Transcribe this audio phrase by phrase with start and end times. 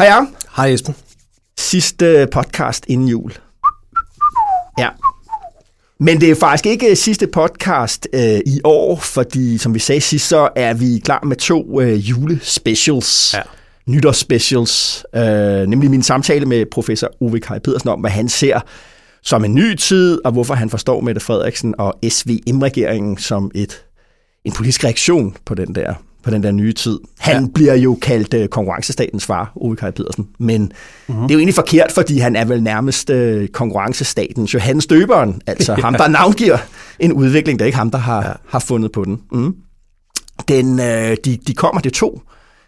[0.00, 0.28] Hej Jacob.
[0.56, 0.94] Hej Esben.
[1.58, 3.32] Sidste podcast inden jul.
[4.78, 4.88] Ja.
[6.00, 10.28] Men det er faktisk ikke sidste podcast øh, i år, fordi som vi sagde sidst,
[10.28, 13.34] så er vi klar med to øh, julespecials.
[13.34, 13.42] Ja.
[13.86, 15.04] Nytårsspecials.
[15.14, 18.60] Øh, nemlig min samtale med professor Ove Kaj Pedersen om, hvad han ser
[19.22, 23.84] som en ny tid, og hvorfor han forstår Mette Frederiksen og SVM-regeringen som et,
[24.44, 26.98] en politisk reaktion på den der på den der nye tid.
[27.18, 27.48] Han ja.
[27.54, 30.72] bliver jo kaldt uh, konkurrencestatens far, Ove Kaj Pedersen, men
[31.06, 31.22] mm-hmm.
[31.22, 35.72] det er jo egentlig forkert, fordi han er vel nærmest uh, konkurrencestatens Johannes Døberen, altså
[35.72, 35.80] ja.
[35.84, 36.58] ham, der navngiver
[37.00, 38.32] en udvikling, det er ikke ham, der har, ja.
[38.48, 39.20] har fundet på den.
[39.32, 39.54] Mm.
[40.48, 42.22] den uh, de, de kommer, det to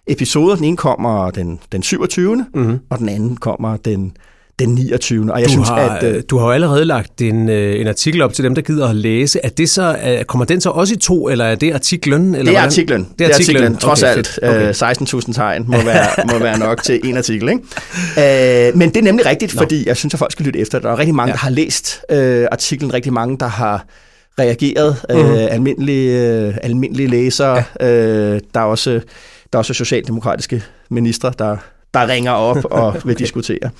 [0.06, 0.56] episoder.
[0.56, 2.44] Den ene kommer den, den 27.
[2.54, 2.78] Mm-hmm.
[2.90, 4.12] og den anden kommer den
[4.60, 5.32] den 29.
[5.32, 7.86] Og jeg du synes, har, at, øh, du har jo allerede lagt en, øh, en
[7.86, 9.40] artikel op til dem, der gider at læse.
[9.42, 12.34] Er det så, øh, kommer den så også i to, eller er det artiklen?
[12.34, 13.08] Eller det er artiklen.
[13.18, 13.56] Det er artiklen.
[13.56, 13.76] artiklen.
[13.76, 14.38] Trods okay, alt.
[14.42, 14.68] Okay.
[14.68, 17.48] Øh, 16.000 tegn må være, må være nok til en artikel.
[17.48, 18.68] Ikke?
[18.68, 19.60] Øh, men det er nemlig rigtigt, Nå.
[19.60, 20.78] fordi jeg synes, at folk skal lytte efter.
[20.78, 21.32] Der er rigtig mange, ja.
[21.32, 22.94] der har læst øh, artiklen.
[22.94, 23.84] Rigtig mange, der har
[24.38, 24.96] reageret.
[25.10, 25.32] Mm-hmm.
[25.32, 27.62] Øh, almindelige, øh, almindelige læsere.
[27.80, 27.86] Ja.
[27.88, 31.56] Øh, der, er også, der er også socialdemokratiske ministre, der,
[31.94, 33.00] der ringer op og okay.
[33.04, 33.70] vil diskutere.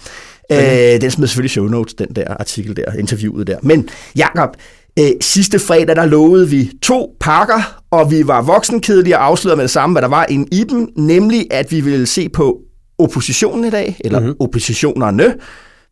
[0.50, 0.94] Okay.
[0.94, 3.56] Øh, den smed selvfølgelig show notes, den der artikel der, interviewet der.
[3.62, 4.56] Men Jakob,
[4.98, 9.62] øh, sidste fredag, der lovede vi to pakker, og vi var voksenkedelige og afslørede med
[9.62, 12.60] det samme, hvad der var inde i dem, nemlig at vi ville se på
[12.98, 14.36] oppositionen i dag, eller mm-hmm.
[14.40, 15.34] oppositionerne.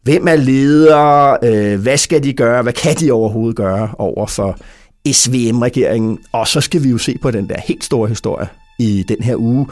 [0.02, 1.38] Hvem er ledere?
[1.44, 2.62] Øh, hvad skal de gøre?
[2.62, 4.58] Hvad kan de overhovedet gøre over for
[5.12, 6.18] SVM-regeringen?
[6.32, 9.36] Og så skal vi jo se på den der helt store historie i den her
[9.36, 9.66] uge.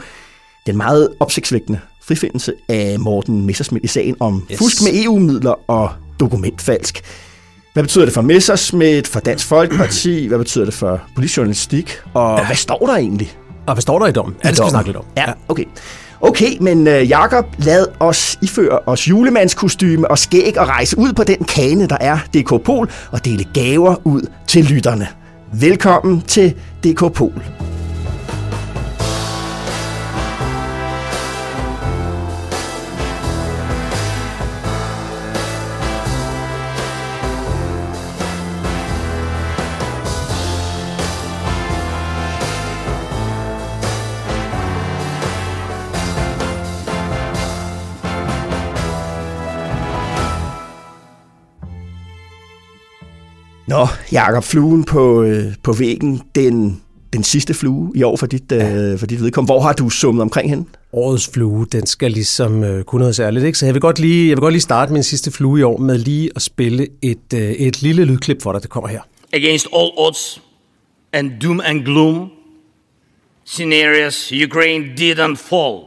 [0.65, 4.57] Den meget opsigtsvækkende frifindelse af Morten Messersmith i sagen om yes.
[4.57, 7.01] fusk med EU-midler og dokumentfalsk.
[7.73, 10.27] Hvad betyder det for Messersmith, for Dansk Folkeparti?
[10.27, 11.91] Hvad betyder det for politijournalistik?
[12.13, 12.45] Og ja.
[12.45, 13.37] hvad står der egentlig?
[13.67, 14.35] Og hvad står der i dommen?
[14.43, 15.05] Ja, det skal vi snakke lidt om.
[15.17, 15.63] Ja, okay.
[16.21, 21.23] Okay, men uh, Jakob, lad os iføre os julemandskostyme og skæg og rejse ud på
[21.23, 25.07] den kane, der er DK Pol, og dele gaver ud til lytterne.
[25.53, 26.53] Velkommen til
[26.83, 27.66] DK Pol.
[53.67, 56.81] Nå, Jakob, fluen på, øh, på væggen, den,
[57.13, 58.75] den sidste flue i år for dit, øh, ja.
[58.75, 59.53] øh, for dit vedkommende.
[59.53, 60.67] Hvor har du summet omkring hen?
[60.93, 63.57] Årets flue, den skal ligesom øh, kunne noget særligt, ikke?
[63.57, 65.77] Så jeg vil, godt lige, jeg vil godt lige starte min sidste flue i år
[65.77, 69.01] med lige at spille et, øh, et lille lydklip for dig, det kommer her.
[69.33, 70.41] Against all odds
[71.13, 72.29] and doom and gloom,
[73.45, 75.79] scenarios, Ukraine didn't fall.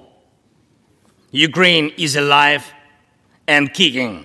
[1.48, 2.62] Ukraine is alive
[3.46, 4.18] and kicking.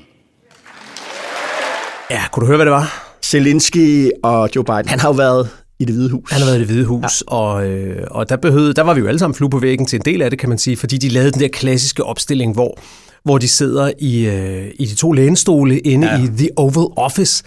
[2.11, 3.04] Ja, kunne du høre, hvad det var?
[3.29, 5.49] Zelensky og Joe Biden, han har jo været
[5.79, 6.31] i det hvide hus.
[6.31, 7.35] Han har været i det hvide hus, ja.
[7.35, 9.97] og, øh, og der, behøvede, der var vi jo alle sammen flue på væggen til
[9.97, 12.79] en del af det, kan man sige, fordi de lavede den der klassiske opstilling, hvor,
[13.23, 16.23] hvor de sidder i, øh, i de to lænestole inde ja.
[16.23, 17.43] i The Oval Office,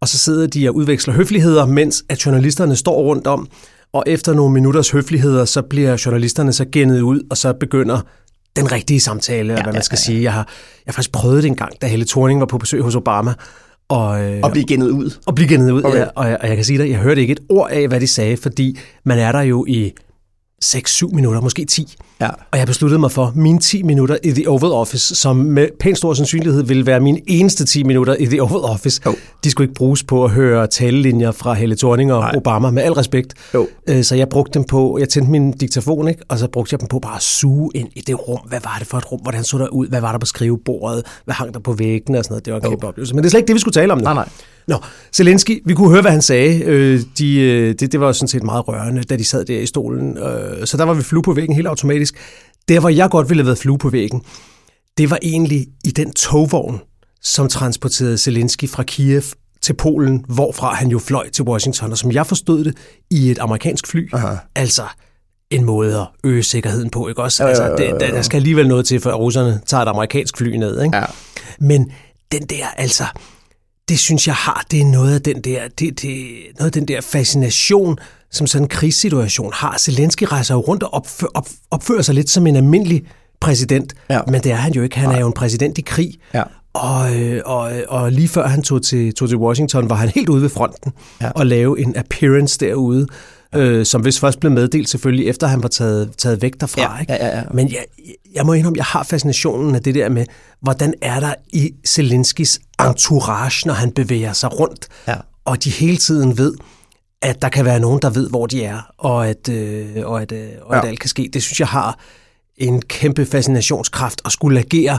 [0.00, 3.48] og så sidder de og udveksler høfligheder, mens at journalisterne står rundt om,
[3.92, 8.00] og efter nogle minutters høfligheder, så bliver journalisterne så gennet ud, og så begynder
[8.56, 10.04] den rigtige samtale, ja, hvad man skal ja, ja.
[10.04, 10.22] sige.
[10.22, 10.48] Jeg har,
[10.86, 13.34] jeg har faktisk prøvet det en gang, da Helle Thorning var på besøg hos Obama,
[13.88, 15.18] og, øh, og blive gennet ud.
[15.26, 15.98] Og blive gennet ud, okay.
[15.98, 16.06] ja.
[16.14, 18.06] Og, jeg, og jeg kan sige dig, jeg hørte ikke et ord af, hvad de
[18.06, 19.92] sagde, fordi man er der jo i
[20.66, 21.96] 6-7 minutter, måske 10.
[22.20, 22.28] Ja.
[22.52, 25.98] Og jeg besluttede mig for mine 10 minutter i The Oval Office, som med pænt
[25.98, 29.00] stor sandsynlighed vil være mine eneste 10 minutter i The Oval Office.
[29.06, 29.14] Jo.
[29.44, 32.32] De skulle ikke bruges på at høre talelinjer fra Helle Thorning og Nej.
[32.36, 33.34] Obama, med al respekt.
[33.54, 33.68] Jo.
[33.88, 36.22] Øh, så jeg brugte dem på, jeg tændte min diktafon, ikke?
[36.28, 38.40] og så brugte jeg dem på bare at suge ind i det rum.
[38.48, 39.20] Hvad var det for et rum?
[39.20, 39.88] Hvordan så der ud?
[39.88, 41.02] Hvad var der på skrivebordet?
[41.24, 42.18] Hvad hang der på væggene?
[42.18, 42.44] Og sådan noget.
[42.44, 43.14] Det var en kæmpe oplevelse.
[43.14, 44.04] Men det er slet ikke det, vi skulle tale om nu.
[44.04, 44.28] Nej, nej.
[44.68, 44.76] Nå,
[45.12, 46.64] Zelensky, vi kunne høre, hvad han sagde.
[46.64, 49.66] Øh, de, øh, det, det var sådan set meget rørende, da de sad der i
[49.66, 50.18] stolen.
[50.18, 52.14] Øh, så der var vi flue på væggen helt automatisk.
[52.68, 54.22] Der, hvor jeg godt ville have været flue på væggen,
[54.98, 56.80] det var egentlig i den togvogn,
[57.22, 59.22] som transporterede Zelensky fra Kiev
[59.62, 62.76] til Polen, hvorfra han jo fløj til Washington, og som jeg forstod det,
[63.10, 64.08] i et amerikansk fly.
[64.12, 64.34] Aha.
[64.54, 64.82] Altså
[65.50, 67.44] en måde at øge sikkerheden på, ikke også?
[67.44, 70.56] Altså, det, der, der skal alligevel noget til, for at russerne tager et amerikansk fly
[70.56, 70.96] ned, ikke?
[70.96, 71.04] Ja.
[71.60, 71.92] Men
[72.32, 73.04] den der, altså,
[73.88, 76.28] det synes jeg har, det er noget af den der, det, det,
[76.58, 77.98] noget af den der fascination,
[78.30, 79.78] som sådan en krigssituation har.
[79.78, 83.04] Zelensky rejser jo rundt og opfører, op, opfører sig lidt som en almindelig
[83.40, 84.20] præsident, ja.
[84.28, 84.98] men det er han jo ikke.
[84.98, 86.14] Han er jo en præsident i krig.
[86.34, 86.42] Ja.
[86.72, 90.28] Og, øh, og, og lige før han tog til, tog til Washington, var han helt
[90.28, 91.30] ude ved fronten ja.
[91.30, 93.06] og lave en appearance derude.
[93.56, 96.94] Øh, som hvis først blev meddelt selvfølgelig, efter han var taget, taget væk derfra.
[96.94, 97.12] Ja, ikke?
[97.12, 97.42] ja, ja, ja.
[97.54, 97.84] Men jeg,
[98.34, 100.26] jeg må indrømme, jeg har fascinationen af det der med,
[100.60, 105.14] hvordan er der i Zelenskis entourage, når han bevæger sig rundt, Ja.
[105.44, 106.54] og de hele tiden ved,
[107.22, 110.32] at der kan være nogen, der ved, hvor de er, og at, øh, og at,
[110.32, 110.80] øh, og ja.
[110.80, 111.30] at alt kan ske.
[111.32, 111.98] Det synes jeg har
[112.56, 114.98] en kæmpe fascinationskraft at skulle agere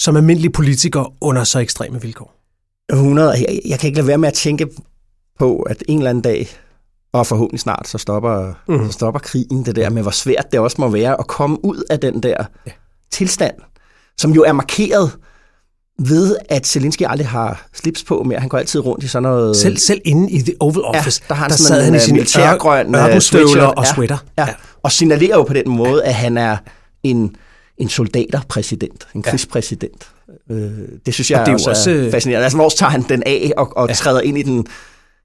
[0.00, 2.32] som almindelig politiker under så ekstreme vilkår.
[2.92, 3.30] 100.
[3.30, 4.66] Jeg, jeg kan ikke lade være med at tænke
[5.38, 6.48] på, at en eller anden dag,
[7.12, 8.86] og forhåbentlig snart, så stopper, mm.
[8.86, 11.82] så stopper krigen, det der med, hvor svært det også må være at komme ud
[11.90, 12.72] af den der ja.
[13.12, 13.54] tilstand,
[14.18, 15.10] som jo er markeret
[15.98, 18.40] ved, at Zelensky aldrig har slips på mere.
[18.40, 19.56] Han går altid rundt i sådan noget...
[19.56, 21.94] Selv, selv inde i The Oval Office, der har han der sådan sad en, han
[21.94, 24.18] i øh, sin militærgrøn, øh, ørkenstøvler og Ja, sweater.
[24.38, 24.48] Ja.
[24.82, 26.56] Og signalerer jo på den måde, at han er
[27.02, 27.36] en,
[27.78, 30.08] en soldaterpræsident, en krigspræsident.
[30.50, 30.70] Øh,
[31.06, 32.44] det synes jeg Og det er også, også, er øh, fascinerende.
[32.44, 33.94] Altså, hvor tager han den af og, og ja.
[33.94, 34.66] træder ind i den,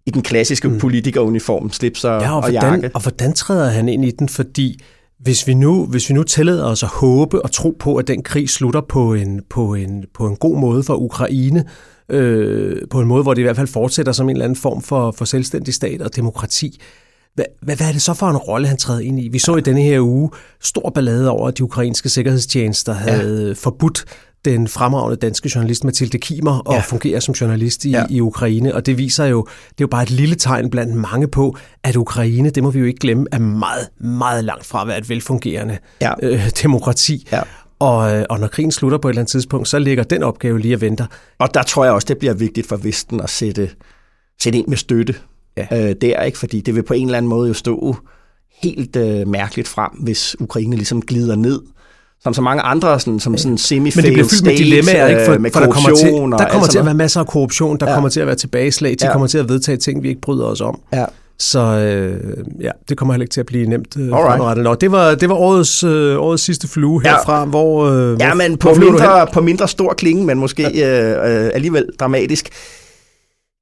[0.06, 0.80] i den klassiske mm.
[0.80, 2.92] politikeruniform, slips og, Ja, og, og hvordan, jakke.
[2.94, 4.30] og hvordan træder han ind i den?
[4.30, 4.80] Fordi
[5.20, 8.24] hvis vi nu, hvis vi nu tillader os at håbe og tro på, at den
[8.24, 11.66] krig slutter på en, på en, på en god måde for Ukraine,
[12.10, 14.82] øh, på en måde, hvor det i hvert fald fortsætter som en eller anden form
[14.82, 16.82] for, for selvstændig stat og demokrati,
[17.36, 19.28] hvad, hvad, hvad er det så for en rolle, han træder ind i?
[19.28, 20.30] Vi så i denne her uge
[20.62, 23.54] stor ballade over, at de ukrainske sikkerhedstjenester havde ja.
[23.54, 24.06] forbudt
[24.46, 26.80] den fremragende danske journalist Mathilde Kimer at Ja.
[26.82, 28.06] fungere som journalist i, ja.
[28.10, 31.28] I Ukraine, og det viser jo, det er jo bare et lille tegn blandt mange
[31.28, 34.88] på, at Ukraine, det må vi jo ikke glemme, er meget, meget langt fra at
[34.88, 36.14] være et velfungerende Ja.
[36.24, 37.28] øh, demokrati.
[37.32, 37.42] Ja.
[37.80, 40.60] Og, øh, og når krigen slutter på et eller andet tidspunkt, så ligger den opgave
[40.60, 41.06] lige og venter.
[41.40, 43.70] Og der tror jeg også, det bliver vigtigt for Vesten at sætte,
[44.42, 45.16] sætte ind med støtte
[45.58, 45.68] Ja.
[45.90, 46.38] øh, der, ikke?
[46.38, 47.96] fordi det vil på en eller anden måde jo stå
[48.64, 51.62] helt øh, mærkeligt frem, hvis Ukraine ligesom glider ned,
[52.24, 55.26] som så mange andre, sådan, som sådan semi Men det bliver fyldt med dilemmaer, ikke?
[55.26, 57.78] For, med for der kommer til, der kommer alt til at være masser af korruption,
[57.78, 57.90] der ja.
[57.90, 57.96] Ja.
[57.96, 59.08] kommer til at være tilbageslag, de ja.
[59.08, 59.12] Ja.
[59.12, 60.80] kommer til at vedtage ting, vi ikke bryder os om.
[60.94, 61.06] Ja.
[61.40, 64.64] Så øh, ja, det kommer heller ikke til at blive nemt øh, fremadrettet.
[64.64, 67.10] Nå, det var, det var årets, øh, årets sidste flue Ja.
[67.10, 67.86] herfra, hvor...
[67.86, 71.86] Øh, Ja, men på hvor mindre, på mindre stor klinge, men måske øh, øh, alligevel
[72.00, 72.50] dramatisk.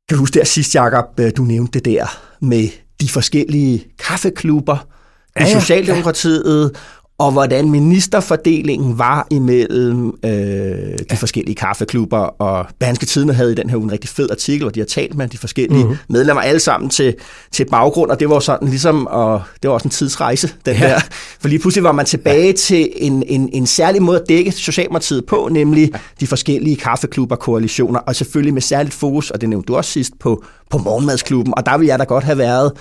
[0.10, 2.06] Kan du huske der sidst, Jacob, øh, du nævnte det der
[2.42, 2.68] med
[3.02, 5.60] de forskellige kaffeklubber i Ja, ja.
[5.60, 6.72] Socialdemokratiet,
[7.20, 11.16] og hvordan ministerfordelingen var imellem øh, de ja.
[11.16, 12.18] forskellige kaffeklubber.
[12.18, 14.86] Og Berlingske Tidene havde i den her uge en rigtig fed artikel, hvor de har
[14.86, 15.88] talt med de forskellige Mhm.
[15.88, 16.14] mm-hmm.
[16.14, 17.16] medlemmer alle sammen til,
[17.52, 20.88] til baggrund, og det var sådan ligesom, og det var også en tidsrejse, den Ja.
[20.88, 21.00] der.
[21.42, 22.52] For lige pludselig var man tilbage ja.
[22.52, 26.00] til en, en, en særlig måde at dække Socialdemokratiet på, nemlig ja.
[26.20, 30.12] de forskellige kaffeklubber, koalitioner, og selvfølgelig med særligt fokus, og det nævnte du også sidst,
[30.20, 31.54] på, på morgenmadsklubben.
[31.58, 32.72] Og der ville jeg da godt have været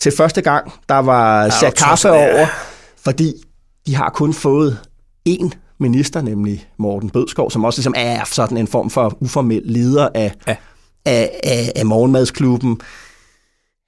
[0.00, 2.46] til første gang, der var sat kaffe over,
[3.04, 3.32] fordi
[3.90, 4.78] de har kun fået
[5.28, 5.50] én
[5.80, 10.32] minister, nemlig Morten Bødskov, som også ligesom er sådan en form for uformel leder af,
[10.46, 10.50] Ja.
[11.06, 11.12] ja.
[11.12, 12.80] af, af, af morgenmadsklubben.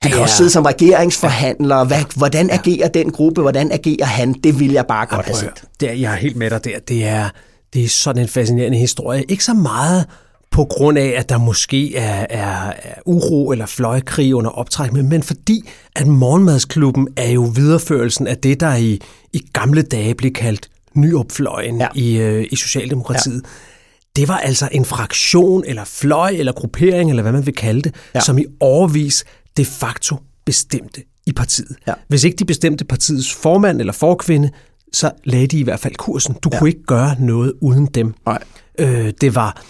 [0.02, 1.84] Han kan er- også sidde som regeringsforhandler.
[1.84, 3.40] Hvad, hvordan agerer den gruppe?
[3.40, 4.32] Hvordan agerer han?
[4.32, 5.64] Det vil jeg bare godt have set.
[5.80, 6.78] Det er, jeg er helt med dig der.
[6.88, 7.28] Det er,
[7.74, 9.22] det er sådan en fascinerende historie.
[9.22, 10.06] Ikke så meget
[10.52, 15.08] på grund af, at der måske er, er, er uro eller fløjkrig under optræk, men,
[15.08, 19.00] men fordi, at morgenmadsklubben er jo videreførelsen af det, der i,
[19.32, 21.88] i gamle dage blev kaldt nyopfløjen ja.
[21.94, 23.42] I, øh, i Socialdemokratiet.
[23.44, 24.20] Ja.
[24.20, 27.94] Det var altså en fraktion, eller fløj, eller gruppering, eller hvad man vil kalde det.
[28.14, 28.20] Ja.
[28.20, 29.24] som i overvis
[29.56, 31.76] de facto bestemte i partiet.
[31.86, 31.92] Ja.
[32.08, 34.50] Hvis ikke de bestemte partiets formand eller forkvinde,
[34.92, 36.34] så lagde de i hvert fald kursen.
[36.34, 36.58] Du ja.
[36.58, 38.14] kunne ikke gøre noget uden dem.
[38.26, 38.42] Nej.
[38.78, 39.62] Øh, det var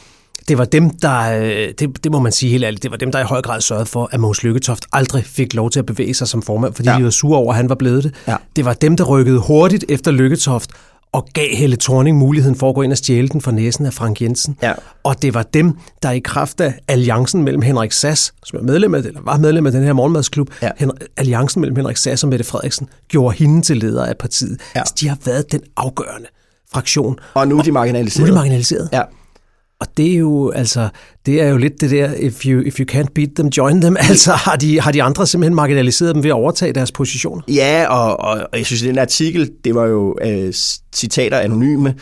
[0.48, 3.12] det var dem, der, øh, det, det må man sige helt ærligt, det var dem,
[3.12, 6.14] der i høj grad sørgede for, at Mogens Lykketoft aldrig fik lov til at bevæge
[6.14, 6.96] sig som formand, fordi ja.
[6.98, 8.14] De var sure over, at han var blevet det.
[8.28, 8.36] Ja.
[8.56, 10.70] Det var dem, der rykkede hurtigt efter Lykketoft
[11.12, 13.92] og gav Helle Thorning muligheden for at gå ind og stjæle den fra næsen af
[13.92, 14.56] Frank Jensen.
[14.62, 14.72] Ja.
[15.04, 18.94] Og det var dem, der i kraft af alliancen mellem Henrik Sass, som er medlem
[18.94, 20.70] af, eller var medlem af den her morgenmadsklub, Ja.
[20.78, 24.60] Hen- alliancen mellem Henrik Sass og Mette Frederiksen, gjorde hende til leder af partiet.
[24.74, 24.80] Ja.
[24.80, 26.28] Altså, de har været den afgørende
[26.72, 27.16] fraktion.
[27.34, 28.22] Og nu er de Nu marginaliseret.
[28.22, 28.88] er de marginaliseret.
[28.92, 29.02] Ja.
[29.82, 30.88] Og det er jo altså,
[31.26, 33.96] det er jo lidt det der, if you, if you can't beat them, join them.
[34.10, 37.42] Altså har de, har de andre simpelthen marginaliseret dem ved at overtage deres position?
[37.48, 40.52] Ja, og, og, og jeg synes, at den artikel, det var jo øh,
[40.94, 41.94] citater, anonyme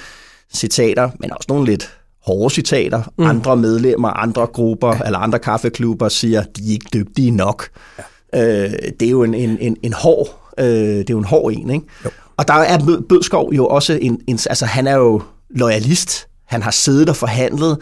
[0.54, 1.90] citater, men også nogle lidt
[2.26, 3.02] hårde citater.
[3.18, 3.26] Mm.
[3.26, 5.00] Andre medlemmer, andre grupper ja.
[5.06, 7.68] eller andre kaffeklubber siger, de er ikke dygtige nok.
[8.34, 8.64] Ja.
[8.64, 11.52] Øh, det er jo en, en, en, en hård, øh, det er jo en hård
[11.52, 11.86] en, ikke?
[12.04, 12.10] Jo.
[12.36, 16.26] Og der er Bø- Bødskov jo også en, en, altså han er jo loyalist.
[16.50, 17.78] Han har siddet og forhandlet.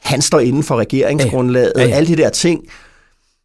[0.00, 1.72] Han står inden for regeringsgrundlaget.
[1.76, 1.94] Ja, ja.
[1.94, 2.60] Alle de der ting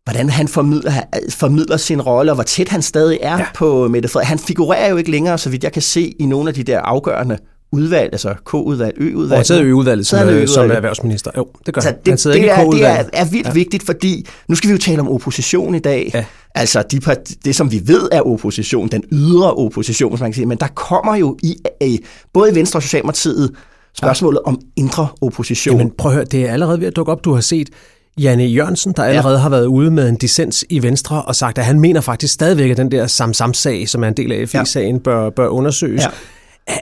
[0.03, 0.91] hvordan han formidler,
[1.29, 3.45] formidler sin rolle, og hvor tæt han stadig er Ja.
[3.55, 4.29] på Mette Frederiksen.
[4.29, 6.79] Han figurerer jo ikke længere, så vidt jeg kan se, i nogle af de der
[6.79, 7.37] afgørende
[7.71, 9.31] udvalg, altså K-udvalg, Ø-udvalg.
[9.31, 11.31] Og han sidder i Ø-udvalget som, i øh, som erhvervsminister.
[11.37, 11.95] Jo, det gør han.
[12.05, 13.51] det, Han sidder det, er, det er, er vildt ja.
[13.53, 16.11] vigtigt, fordi nu skal vi jo tale om opposition i dag.
[16.13, 16.25] Ja.
[16.55, 16.99] Altså de,
[17.45, 20.45] det, som vi ved er opposition, den ydre opposition, hvis man kan sige.
[20.45, 21.99] Men der kommer jo i, i
[22.33, 23.51] både i Venstre og Socialdemokratiet
[23.97, 25.77] spørgsmålet om indre opposition.
[25.77, 27.25] Jamen prøv at høre, det er allerede ved at dukke op.
[27.25, 27.69] Du har set
[28.17, 29.41] Janne Jørgensen, der allerede ja.
[29.41, 32.71] har været ude med en dissens i Venstre og sagt, at han mener faktisk stadigvæk,
[32.71, 36.03] at den der Samsam-sag, som er en del af FI-sagen, bør, bør undersøges.
[36.03, 36.09] Ja.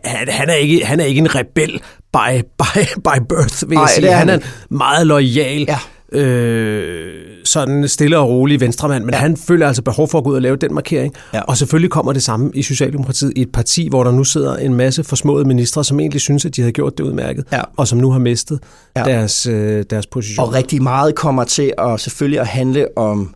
[0.06, 1.82] Han, han, er ikke, han er ikke en rebel
[2.14, 4.08] by, by, by birth, vil Nej, jeg sige.
[4.08, 5.80] er Han er han en meget lojal, Ja.
[6.12, 9.20] Øh, sådan stille og rolig venstremand, men ja.
[9.20, 11.14] han føler altså behov for at gå ud og lave den markering.
[11.34, 11.42] Ja.
[11.42, 14.74] Og selvfølgelig kommer det samme i Socialdemokratiet, i et parti, hvor der nu sidder en
[14.74, 17.62] masse forsmåede ministre, som egentlig synes, at de havde gjort det udmærket, Ja.
[17.78, 18.60] og som nu har mistet
[18.98, 19.04] Ja.
[19.04, 20.48] deres, øh, deres position.
[20.48, 23.34] Og rigtig meget kommer til at selvfølgelig at handle om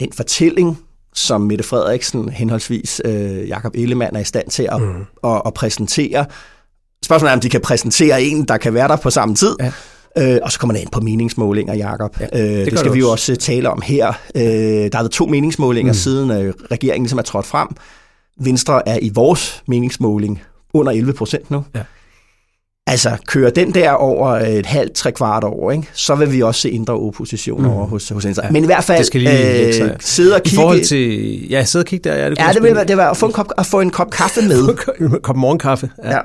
[0.00, 0.78] den fortælling,
[1.14, 5.04] som Mette Frederiksen, henholdsvis øh, Jakob Ellemann, er i stand til at, mm.
[5.24, 6.24] at, at præsentere.
[7.04, 9.56] Spørgsmålet er, om de kan præsentere en, der kan være der på samme tid.
[9.60, 9.72] Ja.
[10.18, 12.20] Øh, og så kommer det ind på meningsmålinger, Jakob.
[12.20, 13.32] Ja, øh, det, gør det skal det vi jo også.
[13.32, 14.08] også tale om her.
[14.34, 15.96] Øh, der har været to meningsmålinger, mm.
[15.96, 17.68] siden øh, regeringen ligesom er trådt frem.
[18.40, 20.42] Venstre er i vores meningsmåling
[20.74, 21.64] under 11 procent nu.
[21.74, 21.80] Ja.
[22.86, 25.88] Altså, kører den der over et halvt, tre kvart år, ikke?
[25.92, 27.68] så vil vi også se indre opposition mm.
[27.68, 28.44] over hos, hos Venstre.
[28.44, 29.84] Ja, Men i hvert fald det skal lige sig.
[29.84, 30.56] øh, sidde og I kigge...
[30.56, 31.48] forhold til...
[31.50, 32.16] Ja, sidde og kigge der.
[32.16, 33.90] Ja, det, Ja, det vil være, det være at, få en kop, at få en
[33.90, 34.76] kop kaffe med.
[34.96, 35.20] spændende.
[35.20, 35.90] Kop morgenkaffe.
[36.04, 36.10] Ja.
[36.10, 36.20] Ja.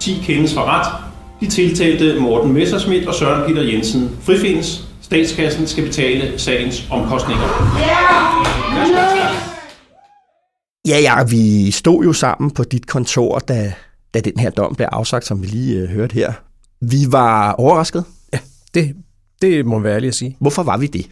[0.00, 0.86] Ti kendes for ret.
[1.40, 4.84] De tiltalte Morten Messerschmidt og Søren Peter Jensen frifindes.
[5.00, 7.42] Statskassen skal betale sagens omkostninger.
[10.88, 13.72] Ja, ja, vi stod jo sammen på dit kontor, da,
[14.14, 16.32] da den her dom blev afsagt, som vi lige øh, hørte her.
[16.80, 18.04] Vi var overrasket.
[18.74, 18.96] Det,
[19.42, 20.36] det må være ærligt at sige.
[20.38, 21.06] Hvorfor var vi det?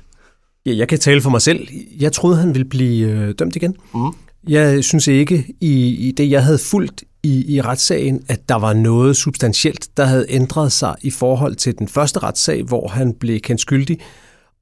[0.67, 1.69] Ja, jeg kan tale for mig selv.
[2.01, 3.77] Jeg troede, han ville blive øh, dømt igen.
[3.95, 4.13] Mm.
[4.49, 8.73] Jeg synes ikke, i, i det jeg havde fulgt i, i retssagen, at der var
[8.73, 13.41] noget substantielt, der havde ændret sig i forhold til den første retssag, hvor han blev
[13.41, 13.99] kendt skyldig.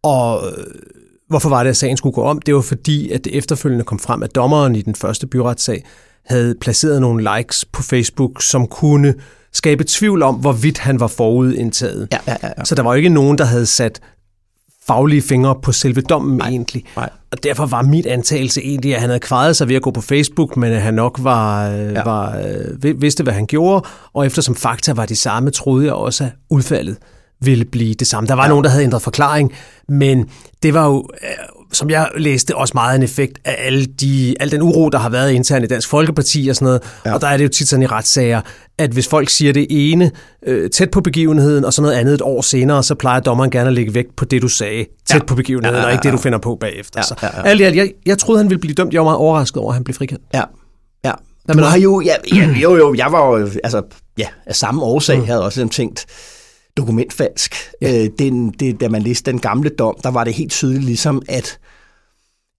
[0.02, 0.64] Og øh,
[1.28, 2.38] hvorfor var det, at sagen skulle gå om?
[2.40, 5.84] Det var fordi, at det efterfølgende kom frem, at dommeren i den første byretssag
[6.26, 9.14] havde placeret nogle likes på Facebook, som kunne
[9.52, 12.08] skabe tvivl om, hvorvidt han var forudindtaget.
[12.12, 12.48] Ja, ja, ja.
[12.58, 12.64] ja.
[12.64, 14.00] Så der var jo ikke nogen, der havde sat
[14.86, 16.84] faglige fingre på selve dommen Nej, egentlig.
[16.96, 17.08] nej.
[17.32, 20.00] Og derfor var mit antagelse egentlig, at han havde kvaret sig ved at gå på
[20.00, 21.92] Facebook, men at han nok var, Ja.
[21.92, 22.02] ja.
[22.04, 23.86] var, øh, vid- vidste, hvad han gjorde.
[24.12, 26.96] Og eftersom fakta var de samme, troede jeg også, at udfaldet
[27.40, 28.26] ville blive det samme.
[28.26, 28.48] Der var ja.
[28.48, 29.52] nogen, der havde ændret forklaring,
[29.88, 30.28] men
[30.62, 31.28] det var jo, øh,
[31.72, 35.08] som jeg læste, også meget en effekt af alle de, al den uro, der har
[35.08, 36.80] været internt i Dansk Folkeparti og sådan noget.
[37.04, 37.10] Ja.
[37.10, 37.14] Ja.
[37.14, 38.40] Og der er det jo tit sådan i retssager,
[38.78, 40.10] at hvis folk siger det ene
[40.46, 43.66] øh, tæt på begivenheden, og så noget andet et år senere, så plejer dommeren gerne
[43.66, 45.14] at lægge vægt på det, du sagde tæt Ja.
[45.14, 45.24] ja.
[45.24, 46.10] på begivenheden, Ja, ja, og ikke ja.
[46.10, 47.00] det, du finder på bagefter.
[47.00, 47.42] Ja, Så ja, ja.
[47.48, 48.92] alt alt, jeg, jeg troede, han ville blive dømt.
[48.92, 50.22] Jeg var meget overrasket over, at han blev frikendt.
[50.34, 50.42] Ja,
[51.04, 51.12] ja.
[51.44, 53.82] Hvad Du har jo, ja, ja, jo, jo, jeg var jo, altså,
[54.18, 55.24] ja, af samme årsag, mm.
[55.24, 56.06] havde jeg også ligesom tænkt,
[56.76, 57.54] dokumentfalsk.
[57.82, 58.04] Ja.
[58.04, 61.22] Øh, den, det, da man læste den gamle dom, der var det helt tydeligt ligesom,
[61.28, 61.58] at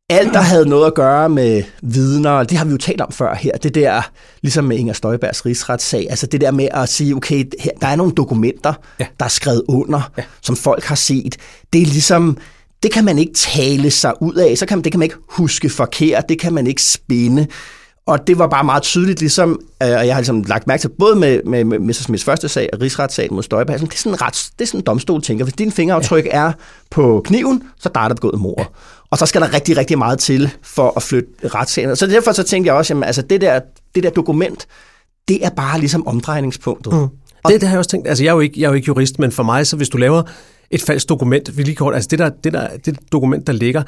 [0.09, 3.35] alt, der havde noget at gøre med vidner, det har vi jo talt om før
[3.35, 4.01] her, det der,
[4.41, 7.95] ligesom med Inger Støjbergs rigsretssag, altså det der med at sige, okay, her, der er
[7.95, 9.03] nogle dokumenter, ja.
[9.03, 9.07] Ja.
[9.19, 10.23] der er skrevet under, ja.
[10.41, 11.37] som folk har set.
[11.73, 12.37] Det er ligesom,
[12.83, 15.17] det kan man ikke tale sig ud af, så kan man, det kan man ikke
[15.29, 17.47] huske forkert, det kan man ikke spinde.
[18.07, 19.49] Og det var bare meget tydeligt, ligesom,
[19.83, 21.91] øh, og jeg har ligesom lagt mærke til, både med, med, med Mr.
[21.93, 24.79] Smiths første sag og rigsretssagen mod Støjberg, det er sådan en rets, det er sådan
[24.79, 26.29] en domstol tænker, hvis din fingeraftryk ja.
[26.31, 26.51] er
[26.91, 28.59] på kniven, så der er der begået mord.
[28.59, 28.65] Ja.
[29.09, 31.95] Og så skal der rigtig, rigtig meget til for at flytte retssagen.
[31.95, 33.59] Så derfor så tænkte jeg også, jamen, altså det der,
[33.95, 34.67] det der dokument,
[35.27, 36.93] det er bare ligesom omdrejningspunktet.
[36.93, 37.07] Mm.
[37.47, 38.07] Det, det har jeg også tænkt.
[38.07, 39.89] Altså, jeg er, jo ikke, jeg er jo ikke jurist, men for mig, så hvis
[39.89, 40.23] du laver
[40.71, 43.83] et falsk dokument, vi lige kort, altså det, der, det, der, det dokument, der ligger,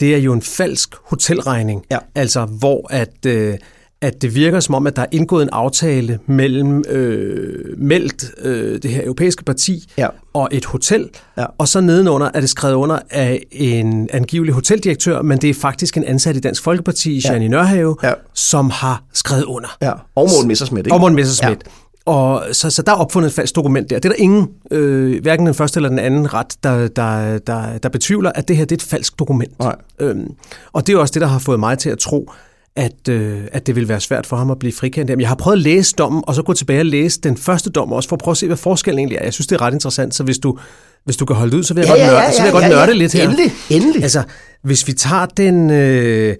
[0.00, 1.84] det er jo en falsk hotelregning.
[1.90, 1.98] Ja.
[2.14, 3.54] Altså, hvor at, øh,
[4.00, 8.82] at det virker som om, at der er indgået en aftale mellem øh, meldt øh,
[8.82, 10.06] det her europæiske parti Ja.
[10.34, 11.08] og et hotel,
[11.38, 11.44] Ja.
[11.58, 15.96] og så nedenunder er det skrevet under af en angivelig hoteldirektør, men det er faktisk
[15.96, 17.32] en ansat i Dansk Folkeparti, Ja.
[17.32, 18.12] Janine Nørhave, Ja.
[18.34, 19.76] som har skrevet under.
[19.82, 19.92] Ja.
[19.92, 20.94] Og Morten Messersmith, ikke?
[20.94, 21.62] Og Morten Messerschmidt.
[21.66, 21.70] Ja.
[22.06, 23.98] Og så, så der er opfundet et falsk dokument der.
[23.98, 27.78] Det er der ingen, øh, hverken den første eller den anden ret, der, der, der,
[27.78, 29.58] der betvivler, at det her det er et falsk dokument.
[29.58, 29.76] Nej.
[29.98, 30.30] Øhm,
[30.72, 32.30] og det er også det, der har fået mig til at tro,
[32.76, 35.10] at, øh, at det vil være svært for ham at blive frikendt.
[35.10, 37.70] Jamen, jeg har prøvet at læse dommen, og så gå tilbage og læse den første
[37.70, 39.24] dom også, for at prøve at se, hvad forskellen egentlig er.
[39.24, 40.58] Jeg synes, det er ret interessant, så hvis du,
[41.04, 42.42] hvis du kan holde det ud, så vil jeg Ja, godt, ja, nørde, ja, så
[42.42, 42.98] vil jeg ja, godt ja, nørde ja.
[42.98, 43.24] lidt her.
[43.24, 44.02] Endelig, endelig.
[44.02, 44.22] Altså,
[44.62, 46.36] hvis vi tager den, øh,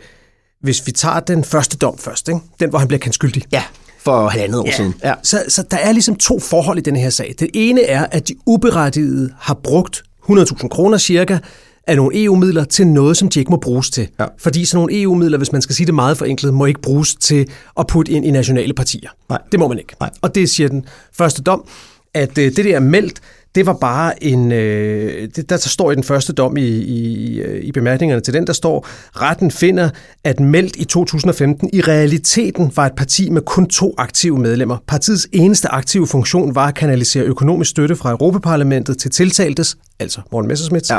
[0.61, 2.40] hvis vi tager den første dom først, ikke?
[2.61, 3.62] den hvor han bliver kendt skyldig, Ja,
[4.04, 4.94] for halvandet år siden.
[5.04, 5.14] Ja.
[5.23, 7.35] så, så der er ligesom to forhold i den her sag.
[7.38, 11.38] Det ene er, at de uberettigede har brugt 100.000 kroner cirka
[11.87, 14.09] af nogle EU-midler til noget, som de ikke må bruges til.
[14.21, 14.26] Ja.
[14.38, 17.49] Fordi sådan nogle EU-midler, hvis man skal sige det meget forenklet, må ikke bruges til
[17.78, 19.11] at putte ind i nationale partier.
[19.28, 19.38] Nej.
[19.52, 19.94] Det må man ikke.
[20.00, 20.11] Nej.
[20.23, 21.64] Og det siger den første dom,
[22.14, 23.21] at øh, det der er meldt,
[23.54, 24.52] det var bare en...
[24.52, 28.52] Øh, det, der står i den første dom i, i, i bemærkningerne til den, der
[28.52, 28.87] står,
[29.21, 29.90] retten finder,
[30.25, 34.76] at Meldt i 2015 i realiteten var et parti med kun to aktive medlemmer.
[34.87, 40.49] Partiets eneste aktive funktion var at kanalisere økonomisk støtte fra Europaparlamentet til tiltaltes, altså Morten
[40.49, 40.99] Messersmith, Ja.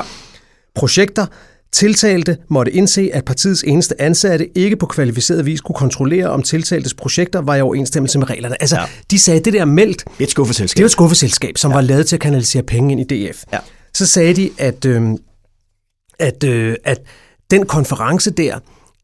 [0.75, 1.25] projekter.
[1.73, 6.93] Tiltalte måtte indse, at partiets eneste ansatte ikke på kvalificeret vis kunne kontrollere, om tiltaltes
[6.93, 8.61] projekter var i overensstemmelse med reglerne.
[8.61, 8.85] Altså, ja.
[9.11, 10.77] de sagde, det der meldt, Et skuffeselskab.
[10.77, 11.75] det jo et skuffeselskab, som ja.
[11.77, 13.43] var lavet til at kanalisere penge ind i DF.
[13.53, 13.57] Ja.
[13.93, 15.01] Så sagde de, at, øh,
[16.19, 17.01] at, øh, at
[17.51, 18.59] den konference der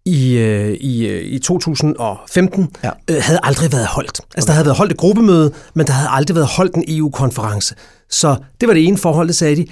[0.06, 2.90] i, øh, i, øh, i 2015 Ja.
[3.10, 4.20] øh, havde aldrig været holdt.
[4.36, 7.76] Altså, der havde været holdt et gruppemøde, men der havde aldrig været holdt en EU-konference.
[8.10, 9.66] Så det var det ene forhold, det sagde de.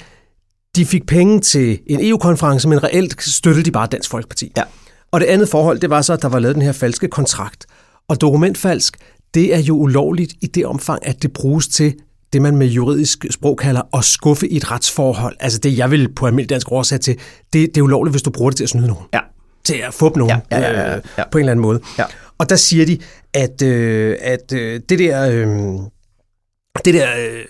[0.78, 4.52] De fik penge til en EU-konference, men reelt støttede de bare Dansk Folkeparti.
[4.58, 4.64] Ja.
[5.12, 7.66] Og det andet forhold, det var så, at der var lavet den her falske kontrakt.
[8.10, 8.98] Og dokumentfalsk,
[9.34, 11.94] det er jo ulovligt i det omfang, at det bruges til
[12.34, 15.36] det, man med juridisk sprog kalder at skuffe i et retsforhold.
[15.40, 17.18] Altså det, jeg vil på almindelig dansk oversat til,
[17.54, 19.06] det, det er ulovligt, hvis du bruger det til at snyde nogen.
[19.14, 19.20] Ja.
[19.64, 21.24] Til at få nogen Ja, ja, ja, ja, ja.
[21.32, 21.80] på en eller anden måde.
[22.00, 22.04] Ja.
[22.38, 22.98] Og der siger de,
[23.34, 25.48] at, øh, at øh, det der, øh,
[26.86, 27.46] det der øh,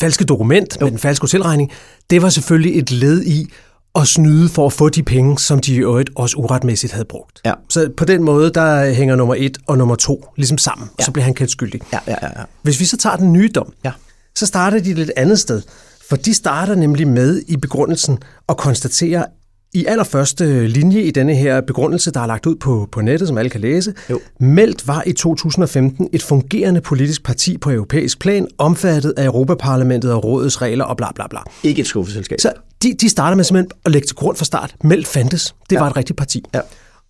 [0.00, 0.84] falske dokument jo.
[0.86, 1.70] med den falske hotelregning,
[2.10, 3.46] det var selvfølgelig et led i
[3.94, 7.40] at snyde for at få de penge, som de i øvrigt også uretmæssigt havde brugt.
[7.44, 7.52] Ja.
[7.68, 10.94] Så på den måde, der hænger nummer et og nummer to ligesom sammen, ja.
[10.98, 11.80] og så bliver han kendt skyldig.
[11.92, 12.44] Ja, ja, ja, ja.
[12.62, 13.92] Hvis vi så tager den nye dom, Ja.
[14.36, 15.62] så starter de et lidt andet sted.
[16.08, 19.24] For de starter nemlig med i begrundelsen og konstaterer
[19.74, 23.38] i allerførste linje i denne her begrundelse, der er lagt ud på, på nettet, som
[23.38, 24.20] alle kan læse, Jo.
[24.40, 30.24] Meldt var i 2015 et fungerende politisk parti på europæisk plan, omfattet af Europaparlamentet og
[30.24, 31.40] rådets regler og bla bla bla.
[31.62, 32.40] Ikke et skuffeselskab.
[32.40, 34.74] Så de, de starter med simpelthen at lægge til grund fra start.
[34.84, 35.54] Meldt fandtes.
[35.70, 35.80] Det Ja.
[35.80, 36.44] var et rigtigt parti.
[36.54, 36.60] Ja.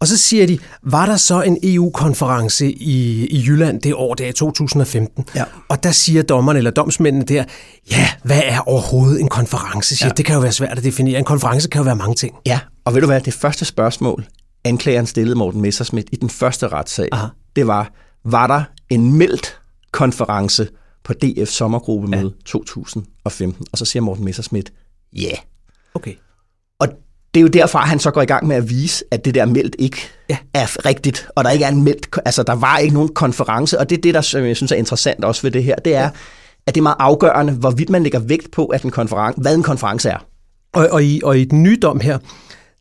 [0.00, 4.26] Og så siger de, var der så en EU-konference i, i Jylland det år, der
[4.26, 5.24] i 2015?
[5.34, 5.44] Ja.
[5.68, 7.44] Og der siger dommerne eller domsmændene der,
[7.90, 9.96] ja, hvad er overhovedet en konference?
[9.96, 10.12] Siger, ja.
[10.12, 11.18] Det kan jo være svært at definere.
[11.18, 12.34] En konference kan jo være mange ting.
[12.46, 14.26] Ja, og ved du hvad, det første spørgsmål,
[14.64, 17.26] anklageren stillede Morten Messerschmidt i den første retssag, Aha.
[17.56, 17.92] det var,
[18.24, 19.58] var der en meldt
[19.92, 20.68] konference
[21.04, 22.44] på DF sommergruppemøde ja.
[22.46, 23.66] 2015?
[23.72, 24.72] Og så siger Morten Messerschmidt,
[25.12, 25.20] ja.
[25.22, 25.38] Yeah.
[25.94, 26.14] Okay.
[27.34, 29.44] Det er jo derfra, han så går i gang med at vise, at det der
[29.44, 29.96] meldt ikke
[30.30, 30.36] Ja.
[30.54, 33.90] er rigtigt, og der ikke er en meldt, altså der var ikke nogen konference, og
[33.90, 36.10] det er det, der jeg synes er interessant også ved det her, det er, ja.
[36.66, 39.62] at det er meget afgørende, hvorvidt man lægger vægt på, at en konference, hvad en
[39.62, 40.26] konference er.
[40.72, 42.18] Og, og, i, og i den nye dom her,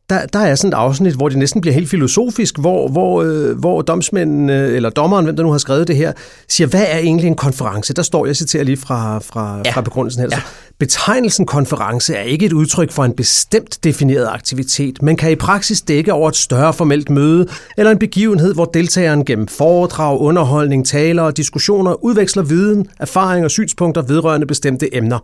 [0.10, 3.60] der, der er sådan et afsnit, hvor det næsten bliver helt filosofisk, hvor, hvor, øh,
[3.60, 6.13] hvor domsmænden, øh, eller dommeren, hvem der nu har skrevet det her,
[6.48, 7.93] siger, hvad er egentlig en konference?
[7.93, 9.72] Der står, jeg citerer lige fra, fra, ja.
[9.72, 10.30] Fra begrundelsen her.
[10.32, 10.41] Ja.
[10.80, 15.82] Betegnelsen konference er ikke et udtryk for en bestemt defineret aktivitet, men kan i praksis
[15.82, 21.24] dække over et større formelt møde, eller en begivenhed, hvor deltageren gennem foredrag, underholdning, taler
[21.24, 25.19] og diskussioner udveksler viden, erfaring og synspunkter vedrørende bestemte emner.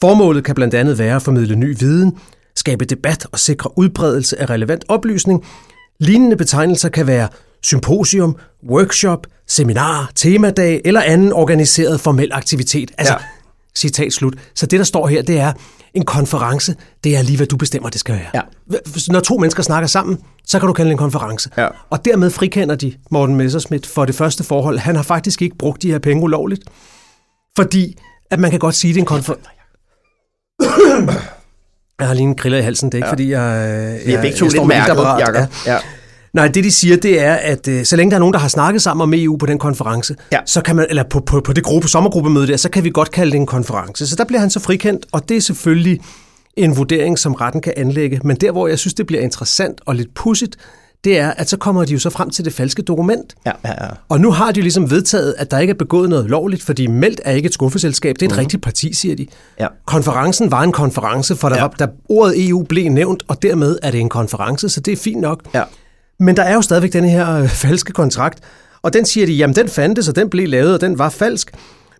[0.00, 2.12] Formålet kan blandt andet være at formidle ny viden,
[2.60, 5.44] skabe debat og sikre udbredelse af relevant oplysning.
[6.00, 7.28] Lignende betegnelser kan være
[7.62, 8.36] symposium,
[8.68, 12.90] workshop, seminar, temadag eller anden organiseret formel aktivitet.
[12.98, 13.18] Altså, ja.
[13.76, 14.34] Citat slut.
[14.54, 15.52] Så det, der står her, det er,
[15.94, 18.30] en konference, det er lige, hvad du bestemmer, det skal være.
[18.34, 18.40] Ja.
[19.08, 21.50] Når to mennesker snakker sammen, så kan du kalde det en konference.
[21.56, 21.68] Ja.
[21.90, 24.78] Og dermed frikender de Morten Messerschmidt for det første forhold.
[24.78, 26.62] Han har faktisk ikke brugt de her penge ulovligt,
[27.56, 27.98] fordi
[28.30, 29.50] at man kan godt sige, det er en konference.
[32.00, 33.12] Jeg har lige en griller i halsen, det er ikke, ja.
[33.12, 34.00] fordi jeg...
[34.06, 34.88] Vi jeg, er begge to jeg står med mærket.
[34.88, 35.50] Jacob.
[35.66, 35.72] Ja.
[35.72, 35.78] Ja.
[36.32, 38.48] Nej, det de siger, det er, at øh, så længe der er nogen, der har
[38.48, 40.38] snakket sammen om EU på den konference, Ja.
[40.46, 43.10] så kan man, eller på, på, på det gruppe, sommergruppemøde der, så kan vi godt
[43.10, 44.06] kalde det en konference.
[44.06, 46.00] Så der bliver han så frikendt, og det er selvfølgelig
[46.56, 48.20] en vurdering, som retten kan anlægge.
[48.24, 50.56] Men der, hvor jeg synes, det bliver interessant og lidt pudsigt,
[51.04, 53.34] det er, at så kommer de jo så frem til det falske dokument.
[53.46, 53.90] Ja, ja, ja.
[54.08, 56.86] Og nu har de jo ligesom vedtaget, at der ikke er begået noget lovligt, fordi
[56.86, 58.14] Meldt er ikke et skuffeselskab.
[58.14, 58.38] Det er et mm.
[58.38, 59.26] rigtigt parti, siger de.
[59.60, 59.66] Ja.
[59.86, 61.62] Konferencen var en konference, for der, Ja.
[61.62, 64.96] var, der ordet EU blev nævnt, og dermed er det en konference, så det er
[64.96, 65.42] fint nok.
[65.54, 65.62] Ja.
[66.18, 68.38] Men der er jo stadigvæk den her øh, falske kontrakt,
[68.82, 71.50] og den siger de, jamen den fandtes, og den blev lavet, og den var falsk.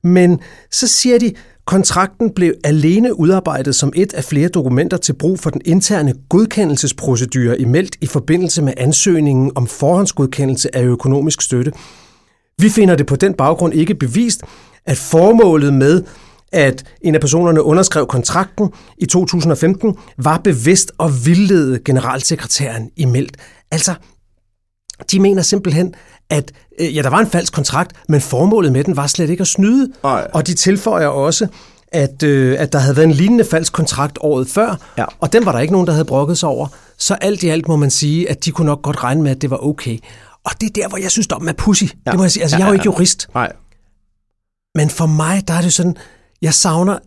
[0.02, 1.32] Men så siger de,
[1.70, 7.60] kontrakten blev alene udarbejdet som et af flere dokumenter til brug for den interne godkendelsesprocedure
[7.60, 11.72] i Meldt i forbindelse med ansøgningen om forhåndsgodkendelse af økonomisk støtte.
[12.58, 14.42] Vi finder det på den baggrund ikke bevist,
[14.86, 16.02] at formålet med,
[16.52, 23.36] at en af personerne underskrev kontrakten i 2015, var bevidst at vildlede generalsekretæren i Meldt.
[23.70, 23.94] Altså,
[25.10, 25.94] de mener simpelthen,
[26.30, 29.40] at øh, ja, der var en falsk kontrakt, men formålet med den var slet ikke
[29.40, 29.92] at snyde.
[30.02, 30.26] Nej.
[30.34, 31.46] Og de tilføjer også,
[31.92, 35.04] at, øh, at der havde været en lignende falsk kontrakt året før, Ja.
[35.20, 36.66] og den var der ikke nogen, der havde brokket sig over.
[36.98, 39.42] Så alt i alt må man sige, at de kunne nok godt regne med, at
[39.42, 39.98] det var okay.
[40.44, 41.84] Og det er der, hvor jeg synes, dommen er pussy.
[42.06, 42.10] Ja.
[42.10, 42.42] Det må jeg sige.
[42.42, 43.28] Altså, jeg er jo ikke jurist.
[43.34, 43.52] Nej.
[44.74, 45.96] Men for mig, der er det sådan,
[46.42, 46.98] jeg savner,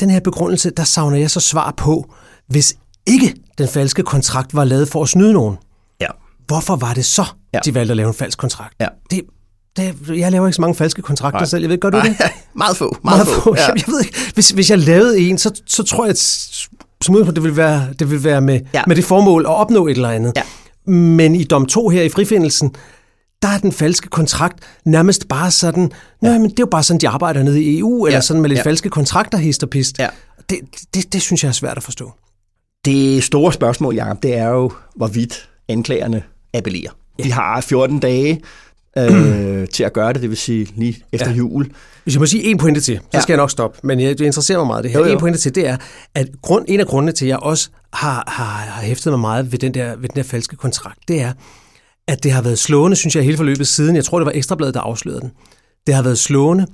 [0.00, 2.14] den her begrundelse, der savner jeg så svar på,
[2.48, 2.74] hvis
[3.06, 5.56] ikke den falske kontrakt var lavet for at snyde nogen.
[6.50, 7.58] Hvorfor var det så, Ja.
[7.64, 8.74] de valgte at lave en falsk kontrakt?
[8.80, 8.86] Ja.
[9.10, 9.20] Det,
[9.76, 11.46] det, jeg laver ikke så mange falske kontrakter Nej.
[11.46, 11.62] selv.
[11.62, 12.16] Jeg ved, gør du det?
[12.54, 12.96] meget få.
[13.04, 13.54] Meget, Meget få.
[13.56, 13.66] Ja.
[13.66, 17.36] Jeg, jeg ved ikke, hvis, hvis jeg lavede en, så, så tror jeg, som udgangspunkt,
[17.36, 18.82] det vil være, det vil være med, Ja.
[18.86, 20.32] med det formål at opnå et eller andet.
[20.36, 20.42] Ja.
[20.92, 22.74] Men i dom 2 her i frifindelsen,
[23.42, 26.32] der er den falske kontrakt nærmest bare sådan, ja.
[26.38, 28.20] men det er jo bare sådan, de arbejder nede i EU, eller Ja.
[28.20, 28.64] sådan med lidt Ja.
[28.64, 29.98] falske kontrakter, hist og pist.
[29.98, 30.08] Ja.
[30.50, 30.58] Det,
[30.94, 32.12] det, det synes jeg er svært at forstå.
[32.84, 36.22] Det store spørgsmål, Jacob, det er jo, hvorvidt anklagerne
[36.54, 36.90] appellerer.
[37.18, 37.24] Ja.
[37.24, 38.40] De har 14 dage
[38.98, 41.32] øh, til at gøre det, det vil sige lige efter ja.
[41.32, 41.36] Ja.
[41.38, 41.70] jul.
[42.04, 43.20] Hvis jeg må sige en pointe til, så Ja.
[43.20, 43.78] skal jeg nok stoppe.
[43.82, 44.98] Men jeg, det interesserer mig meget det her.
[44.98, 45.12] Jo, jo.
[45.12, 45.76] En pointe til, det er,
[46.14, 49.52] at grund, en af grundene til, at jeg også har, har, har hæftet mig meget
[49.52, 51.32] ved den, der, ved den der falske kontrakt, det er,
[52.08, 53.96] at det har været slående, synes jeg, hele forløbet siden.
[53.96, 55.30] Jeg tror, det var Ekstrabladet, der afslørede den.
[55.86, 56.66] Det har været slående,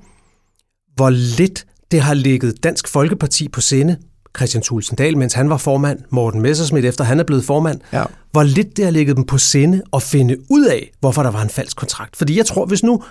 [0.96, 3.96] hvor lidt det har ligget Dansk Folkeparti på sinde,
[4.36, 8.04] Christian Thulsen Dahl, mens han var formand, Morten Messerschmidt, efter han er blevet formand, Ja.
[8.32, 11.42] hvor lidt det har ligget dem på sinde at finde ud af, hvorfor der var
[11.42, 12.16] en falsk kontrakt.
[12.16, 13.02] Fordi jeg tror, hvis nu,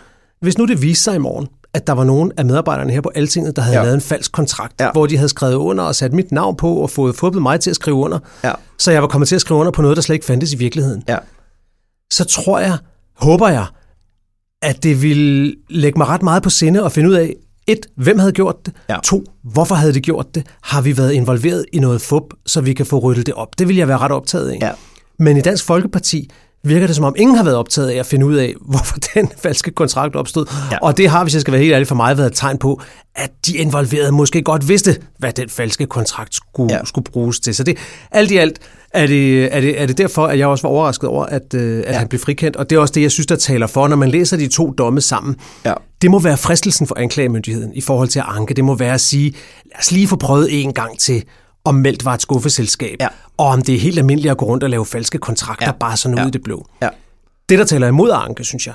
[0.41, 3.11] hvis nu det viste sig i morgen, at der var nogen af medarbejderne her på
[3.15, 3.83] Altinget, der havde Ja.
[3.83, 4.91] lavet en falsk kontrakt, Ja.
[4.91, 7.69] hvor de havde skrevet under og sat mit navn på og fået fået mig til
[7.69, 8.51] at skrive under, Ja.
[8.79, 10.57] så jeg var kommet til at skrive under på noget, der slet ikke fandtes i
[10.57, 11.17] virkeligheden Ja.
[12.11, 12.77] så tror jeg,
[13.17, 13.65] håber jeg,
[14.61, 17.33] at det vil lægge mig ret meget på sinde at finde ud af,
[17.67, 18.73] et, hvem havde gjort det?
[18.89, 18.97] Ja.
[19.03, 20.43] To, hvorfor havde de gjort det?
[20.61, 23.59] Har vi været involveret i noget fup, så vi kan få ryddet det op?
[23.59, 24.57] Det vil jeg være ret optaget af.
[24.61, 24.71] Ja.
[25.19, 26.29] Men i Dansk Folkeparti
[26.63, 29.29] virker det som om, ingen har været optaget af at finde ud af, hvorfor den
[29.37, 30.45] falske kontrakt opstod.
[30.71, 30.77] Ja.
[30.81, 32.81] Og det har, hvis jeg skal være helt ærlig for mig, været et tegn på,
[33.15, 36.85] at de involverede måske godt vidste, hvad den falske kontrakt skulle, ja.
[36.85, 37.55] skulle bruges til.
[37.55, 37.77] Så det,
[38.11, 38.59] alt i alt
[38.95, 41.77] er det, er, det, er det derfor, at jeg også var overrasket over, at, øh,
[41.79, 41.91] at Ja.
[41.91, 41.97] ja.
[41.97, 42.55] han blev frikendt.
[42.57, 44.71] Og det er også det, jeg synes, der taler for, når man læser de to
[44.71, 45.35] domme sammen.
[45.65, 45.73] Ja.
[46.01, 48.53] Det må være fristelsen for anklagemyndigheden i forhold til at anke.
[48.53, 49.31] Det må være at sige,
[49.65, 51.23] lad os lige få prøvet en gang til,
[51.65, 53.07] om Meldt var et skuffeselskab, Ja.
[53.37, 55.69] og om det er helt almindeligt at gå rundt og lave falske kontrakter, Ja.
[55.71, 55.77] ja.
[55.79, 56.23] bare sådan Ja.
[56.23, 56.65] ud i det blå.
[56.81, 56.89] Ja.
[57.49, 58.73] Det, der taler imod anke, synes jeg,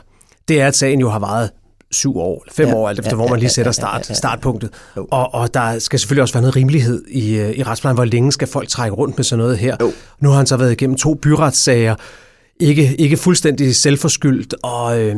[0.49, 1.51] det er, at sagen jo har varet
[1.91, 2.73] syv år, eller fem Ja.
[2.73, 2.77] ja.
[2.79, 4.15] år, alt efter Ja, hvor man ja, lige ja, sætter ja, start, ja, ja.
[4.15, 4.71] startpunktet.
[4.97, 5.07] Jo.
[5.11, 7.95] Og, og der skal selvfølgelig også være noget rimelighed i, øh, i retsplejen.
[7.97, 9.77] Hvor længe skal folk trække rundt med sådan noget her?
[9.81, 9.93] Jo.
[10.21, 11.95] Nu har han så været igennem to byretssager,
[12.61, 15.17] ikke, ikke fuldstændig selvforskyldt, og øh,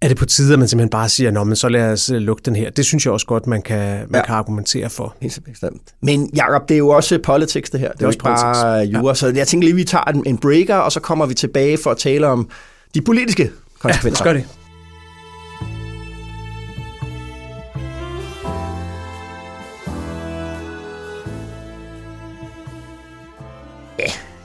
[0.00, 2.42] er det på tide, at man simpelthen bare siger, men så lad os øh, lukke
[2.46, 2.70] den her.
[2.70, 4.18] Det synes jeg også godt, man kan, man Ja.
[4.18, 4.24] ja.
[4.24, 5.16] kan argumentere for.
[5.20, 5.82] Helt bestemt.
[6.02, 7.88] Men Jacob, det er jo også politics det her.
[7.88, 9.08] Det er, det er også ikke bare jura.
[9.10, 9.14] Ja.
[9.14, 11.90] Så jeg tænker lige, vi tager en, en breaker, og så kommer vi tilbage for
[11.90, 12.48] at tale om
[12.94, 13.48] de politiske Ja,
[13.80, 14.24] konsekvenser.
[14.24, 14.57] lad os gøre det.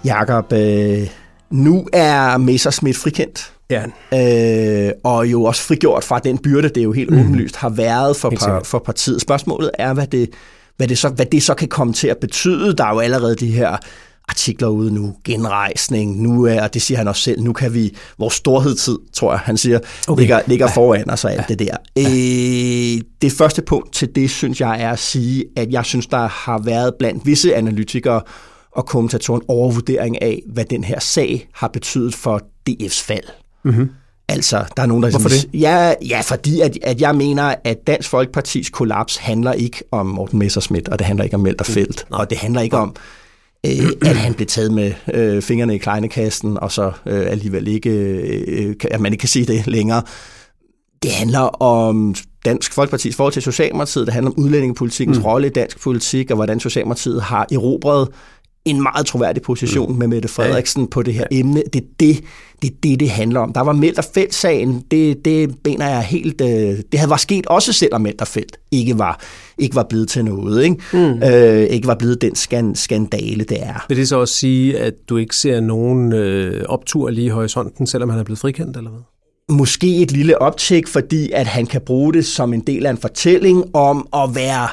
[0.06, 1.08] Jakob, øh,
[1.52, 3.54] nu er Messerschmidt frikendt.
[3.70, 3.84] Ja,
[4.88, 7.20] øh, og jo også frigjort fra den byrde, det jo helt mm.
[7.20, 9.22] åbenlyst har været for, par, for partiet.
[9.22, 10.30] Spørgsmålet er, hvad det,
[10.78, 12.76] hvad, det så, hvad det så kan komme til at betyde.
[12.76, 13.78] Der er jo allerede de her
[14.30, 17.96] artikler ude nu, genrejsning, nu er, og det siger han også selv, nu kan vi,
[18.20, 20.22] vores storhedstid, tror jeg, han siger, okay.
[20.22, 20.72] Ligger, ligger ja.
[20.76, 21.56] foran os og alt ja.
[21.56, 21.78] det der.
[21.98, 26.28] Øh, det første punkt til det, synes jeg, er at sige, at jeg synes, der
[26.28, 28.22] har været blandt visse analytikere
[28.76, 33.24] og kommentatorer en overvurdering af, hvad den her sag har betydet for DF's fald.
[33.64, 33.90] mm-hmm.
[34.28, 35.10] Altså, der er nogen, der...
[35.10, 39.84] Hvorfor ligesom- Ja, ja fordi at, at jeg mener, at Dansk Folkepartis kollaps handler ikke
[39.92, 42.96] om Morten Messerschmidt, og det handler ikke om Melter Felt, og det handler ikke om,
[43.66, 47.90] øh, at han blev taget med øh, fingrene i kleinekassen, og så øh, alligevel ikke,
[47.90, 50.02] øh, kan- at man ikke kan sige det længere.
[51.04, 55.24] Det handler om Dansk Folkepartis forhold til Socialdemokratiet, det handler om udlændingepolitikens mm.
[55.24, 58.08] rolle i dansk politik, og hvordan Socialdemokratiet har erobret
[58.66, 59.98] en meget troværdig position mm.
[59.98, 61.64] med Mette Frederiksen på det her emne.
[61.74, 62.24] Det er det,
[62.62, 63.54] det, er det, det handler om.
[63.54, 63.74] Der var
[64.14, 66.42] Felt-sagen, det, det mener jeg helt...
[66.42, 66.48] Øh,
[66.92, 69.20] det havde var sket også selvom Felt ikke var,
[69.58, 70.64] ikke var blevet til noget.
[70.64, 71.24] Ikke, mm.
[71.24, 73.86] øh, ikke var blevet den skan, skandale, det er.
[73.90, 77.88] Vil det så også sige, at du ikke ser nogen øh, optur lige i horisonten,
[77.88, 79.02] selvom han er blevet frikendt, eller hvad?
[79.50, 82.98] måske et lille optjek, fordi at han kan bruge det som en del af en
[82.98, 84.68] fortælling om at være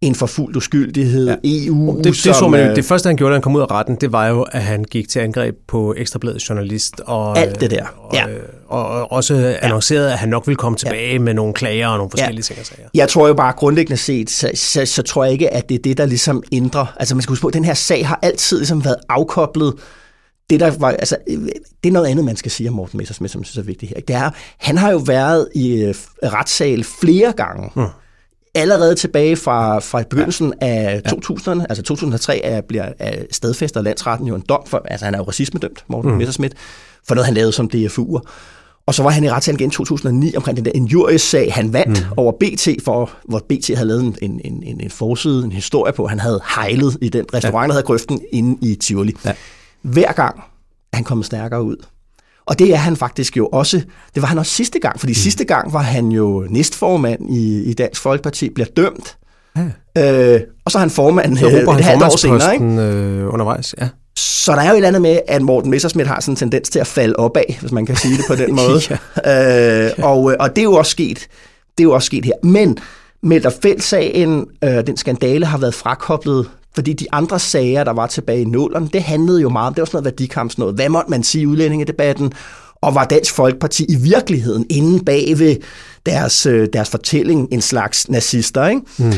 [0.00, 1.34] en forfulgt uskyldighed, ja.
[1.44, 3.56] EU, Det, det, som, så man jo, øh, det første, han gjorde, da han kom
[3.56, 7.00] ud af retten, det var jo, at han gik til angreb på Ekstrabladets journalist.
[7.06, 8.24] Og, Alt det der, Og, ja.
[8.68, 11.18] og, og også annoncerede, at han nok ville komme tilbage ja.
[11.18, 12.42] med nogle klager og nogle forskellige Ja.
[12.42, 12.88] ting og sager.
[12.94, 15.78] Jeg tror jo bare grundlæggende set, så, så, så tror jeg ikke, at det er
[15.82, 16.94] det, der ligesom ændrer.
[16.96, 19.74] Altså man skal huske på, at den her sag har altid ligesom været afkoblet.
[20.50, 21.38] Det, der var, altså, øh,
[21.84, 23.92] det er noget andet, man skal sige om Morten Messersmith, som jeg synes er vigtigt
[23.94, 24.00] her.
[24.00, 27.70] Det er, han har jo været i øh, retssal flere gange.
[27.76, 27.82] Mm.
[28.60, 30.66] Allerede tilbage fra, fra begyndelsen ja.
[30.66, 35.14] af 2000'erne, altså 2003, er, bliver er stadfæster landsretten jo en dom for, altså han
[35.14, 36.16] er jo racismedømt, Morten mm.
[36.16, 36.54] Messerschmidt,
[37.06, 38.20] for noget han lavede som DFU'er.
[38.86, 42.06] Og så var han i retssagen igen i 2009 omkring den der injuriesag, han vandt
[42.06, 42.12] mm.
[42.16, 46.06] over BT, for, hvor BT havde lavet en, en, en, en forside, en historie på,
[46.06, 47.66] han havde hejlet i den restaurant, ja.
[47.66, 49.14] der havde grøften inde i Tivoli.
[49.24, 49.32] Ja.
[49.82, 50.40] Hver gang
[50.92, 51.76] han kommet stærkere ud.
[52.48, 53.76] Og det er han faktisk jo også,
[54.14, 55.14] det var han også sidste gang, fordi mm.
[55.14, 59.16] sidste gang var han jo næstformand i, i Dansk Folkeparti, bliver dømt.
[59.96, 60.34] Ja.
[60.34, 62.54] Øh, og så er han formand så øh, et halvt år senere.
[62.54, 62.64] Ikke?
[62.64, 63.88] Øh, undervejs, ja.
[64.16, 66.68] Så der er jo et eller andet med, at Morten Messersmith har sådan en tendens
[66.68, 68.80] til at falde opad, hvis man kan sige det på den måde.
[69.24, 69.86] ja.
[69.86, 71.18] øh, og, øh, og det er jo også sket.
[71.78, 72.32] Det er jo også sket her.
[72.42, 72.78] Men
[73.22, 78.40] Melder Fæld-sagen, øh, den skandale, har været frakoblet fordi de andre sager, der var tilbage
[78.40, 80.74] i nullerne, det handlede jo meget om, det var sådan noget værdikampsnød.
[80.74, 82.32] Hvad måtte man sige i udlændingedebatten?
[82.82, 85.56] Og var Dansk Folkeparti i virkeligheden inde bag ved
[86.06, 88.68] deres, øh, deres fortælling en slags nazister?
[88.68, 88.80] Ikke?
[88.98, 89.12] Mm.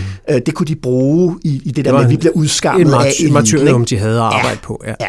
[0.47, 2.95] Det kunne de bruge i, i det der det med, at vi bliver udskammet en
[2.95, 3.33] af eliten.
[3.33, 4.83] martyrium, de havde at arbejde ja, på.
[4.87, 4.95] Ja.
[5.01, 5.09] ja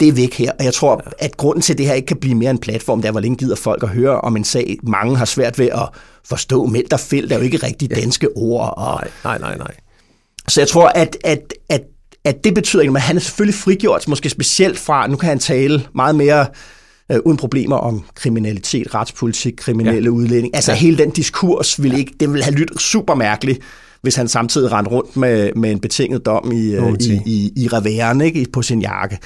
[0.00, 0.52] det er væk her.
[0.58, 1.24] Og jeg tror, ja.
[1.24, 3.20] at grunden til, at det her ikke kan blive mere en platform, der er, hvor
[3.20, 5.88] længe gider folk at høre om en sag, mange har svært ved at
[6.24, 6.66] forstå.
[6.66, 8.40] Meld og fæld er jo ikke rigtig danske ja.
[8.40, 8.74] ord.
[8.76, 9.74] Og, nej, nej, nej, nej.
[10.50, 11.82] Så jeg tror, at, at, at,
[12.24, 15.38] at det betyder ikke, at han er selvfølgelig frigjort, måske specielt fra, nu kan han
[15.38, 16.46] tale meget mere
[17.12, 20.10] øh, uden problemer om kriminalitet, retspolitik, kriminelle ja.
[20.10, 20.54] udlænding.
[20.56, 20.78] Altså ja.
[20.78, 23.60] hele den diskurs vil ikke, det vil have lyttet super mærkeligt,
[24.02, 27.68] hvis han samtidig rendte rundt med, med en betinget dom i, øh, i, i, i
[27.68, 29.18] reværen, ikke, på sin jakke.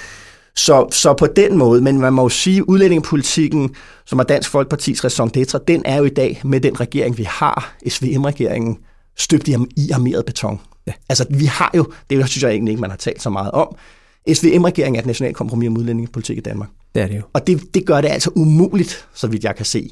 [0.57, 3.75] Så, så på den måde, men man må jo sige, at udlændingepolitikken,
[4.07, 7.27] som er Dansk Folkepartis raison d'etre, den er jo i dag med den regering, vi
[7.29, 8.79] har, SVM-regeringen,
[9.17, 10.61] støbt i armeret beton.
[10.87, 10.93] Ja.
[11.09, 13.77] Altså, vi har jo, det synes jeg egentlig ikke, man har talt så meget om,
[14.33, 16.69] SVM-regeringen er et nationalt kompromis om udlændingepolitik i Danmark.
[16.95, 17.23] Det er det jo.
[17.33, 19.91] Og det, det gør det altså umuligt, så vidt jeg kan se,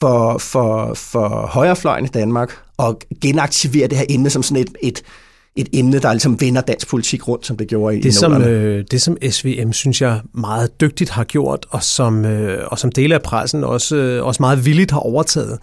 [0.00, 5.02] for, for, for højrefløjen i Danmark at genaktivere det her emne som sådan et, et,
[5.56, 8.84] et emne, der ligesom vender dansk politik rundt, som det gjorde i det som, øh,
[8.90, 13.14] det, som SVM, synes jeg, meget dygtigt har gjort, og som, øh, og som dele
[13.14, 15.58] af pressen også, øh, også meget villigt har overtaget,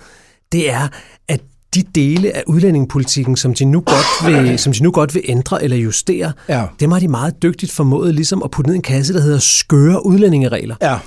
[0.51, 0.88] det er,
[1.27, 1.41] at
[1.75, 5.63] de dele af udlændingepolitikken, som de nu godt vil, som de nu godt vil ændre
[5.63, 6.63] eller justere, ja.
[6.79, 9.39] dem har de meget dygtigt formået ligesom at putte ned i en kasse, der hedder
[9.39, 10.75] skøre udlændingeregler.
[10.81, 10.97] Ja.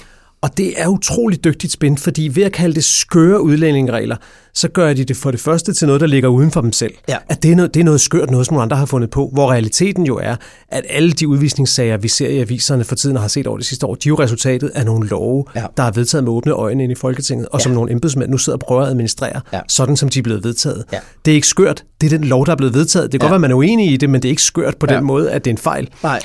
[0.40, 4.16] Og det er utroligt dygtigt spændt, fordi ved at kalde det skøre udlændingeregler,
[4.54, 6.94] så gør de det for det første til noget, der ligger uden for dem selv.
[7.08, 7.16] Ja.
[7.28, 9.30] At det er, noget, det er noget skørt, noget som nogle andre har fundet på,
[9.32, 10.36] hvor realiteten jo er,
[10.68, 13.66] at alle de udvisningssager, vi ser i aviserne for tiden og har set over det
[13.66, 15.64] sidste år, de er jo resultatet af nogle love, ja.
[15.76, 17.62] der er vedtaget med åbne øjne ind i Folketinget, og ja.
[17.62, 19.60] som nogle embedsmænd nu sidder og prøver at administrere, ja.
[19.68, 20.84] sådan som de er blevet vedtaget.
[20.92, 20.98] Ja.
[21.24, 23.12] Det er ikke skørt, det er den lov, der er blevet vedtaget.
[23.12, 23.30] Det kan ja.
[23.30, 24.96] godt være, man er uenig i det, men det er ikke skørt på ja.
[24.96, 25.88] den måde, at det er en fejl.
[26.02, 26.20] Nej.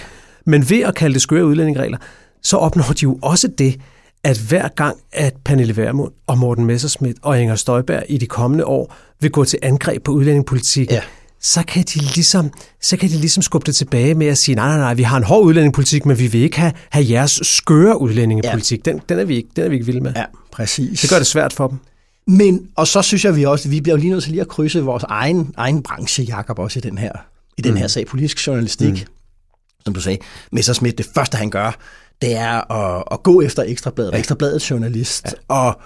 [0.46, 1.98] Men ved at kalde det skøre udlændingeregler,
[2.44, 3.76] så opnår de jo også det,
[4.24, 8.66] at hver gang, at Pernille Vermund og Morten Messerschmidt og Inger Støjberg i de kommende
[8.66, 11.02] år vil gå til angreb på udlændingepolitik, ja.
[11.40, 14.68] så, kan de ligesom, så kan de ligesom skubbe det tilbage med at sige, nej,
[14.68, 18.02] nej, nej, vi har en hård udlændingepolitik, men vi vil ikke have, have jeres skøre
[18.02, 18.88] udlændingepolitik.
[18.88, 18.92] Ja.
[18.92, 20.14] Den, den, er vi ikke, den er vi ikke vilde med.
[20.16, 21.02] Ja, præcis.
[21.02, 21.78] Det gør det svært for dem.
[22.28, 24.48] Men, og så synes jeg, vi også, vi bliver jo lige nødt til lige at
[24.48, 27.12] krydse vores egen, egen branche, Jakob, også i den her,
[27.58, 27.78] i den mm.
[27.78, 28.92] her sag, politisk journalistik.
[28.92, 29.14] Mm.
[29.86, 30.18] Som du sagde,
[30.52, 31.78] Messerschmidt, det første han gør,
[32.22, 34.18] det er at, at gå efter Ekstrabladet, ja.
[34.18, 35.56] Ekstrabladets journalist, ja.
[35.56, 35.82] og,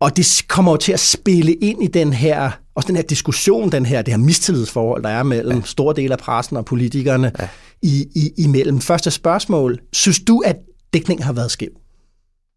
[0.00, 3.72] og det kommer jo til at spille ind i den her, også den her diskussion,
[3.72, 5.64] den her, det her mistillidsforhold, der er mellem ja.
[5.64, 7.48] store dele af pressen og politikerne ja.
[7.82, 8.80] i, i, imellem.
[8.80, 10.56] Første spørgsmål, synes du, at
[10.92, 11.70] dækningen har været skæv?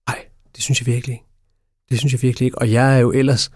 [0.09, 1.25] Nej, det synes jeg virkelig ikke.
[1.91, 3.51] Det synes jeg virkelig ikke, og jeg er jo ellers,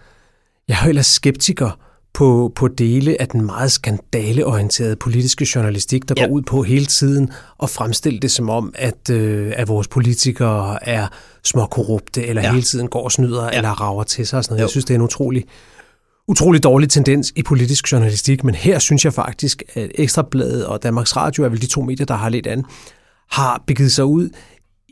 [0.68, 1.78] jeg er jo ellers skeptiker
[2.14, 6.26] på, på dele af den meget skandaleorienterede politiske journalistik, der ja.
[6.26, 10.88] går ud på hele tiden at fremstille det som om, at, øh, at vores politikere
[10.88, 11.06] er
[11.44, 12.50] små korrupte, eller ja.
[12.50, 13.56] hele tiden går og snyder, ja.
[13.56, 14.60] eller rager til sig og sådan noget.
[14.60, 14.64] Jo.
[14.64, 15.44] Jeg synes, det er en utrolig,
[16.28, 21.16] utrolig dårlig tendens i politisk journalistik, men her synes jeg faktisk, at Ekstrabladet og Danmarks
[21.16, 22.64] Radio er vel de to medier, der har lidt an,
[23.30, 24.30] har begivet sig ud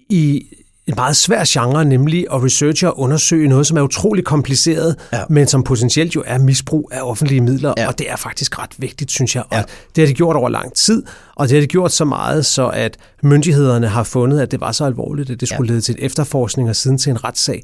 [0.09, 0.47] i
[0.87, 5.23] en meget svær genre, nemlig at researche og undersøge noget, som er utrolig kompliceret, ja.
[5.29, 7.89] men som potentielt jo er misbrug af offentlige midler, ja.
[7.89, 9.43] og det er faktisk ret vigtigt, synes jeg.
[9.51, 9.63] Og ja.
[9.97, 11.03] det har de gjort over lang tid,
[11.35, 14.73] og det har de gjort så meget, så at myndighederne har fundet, at det var
[14.73, 15.73] så alvorligt, at det skulle ja.
[15.73, 17.63] lede til en efterforskning og siden til en retssag.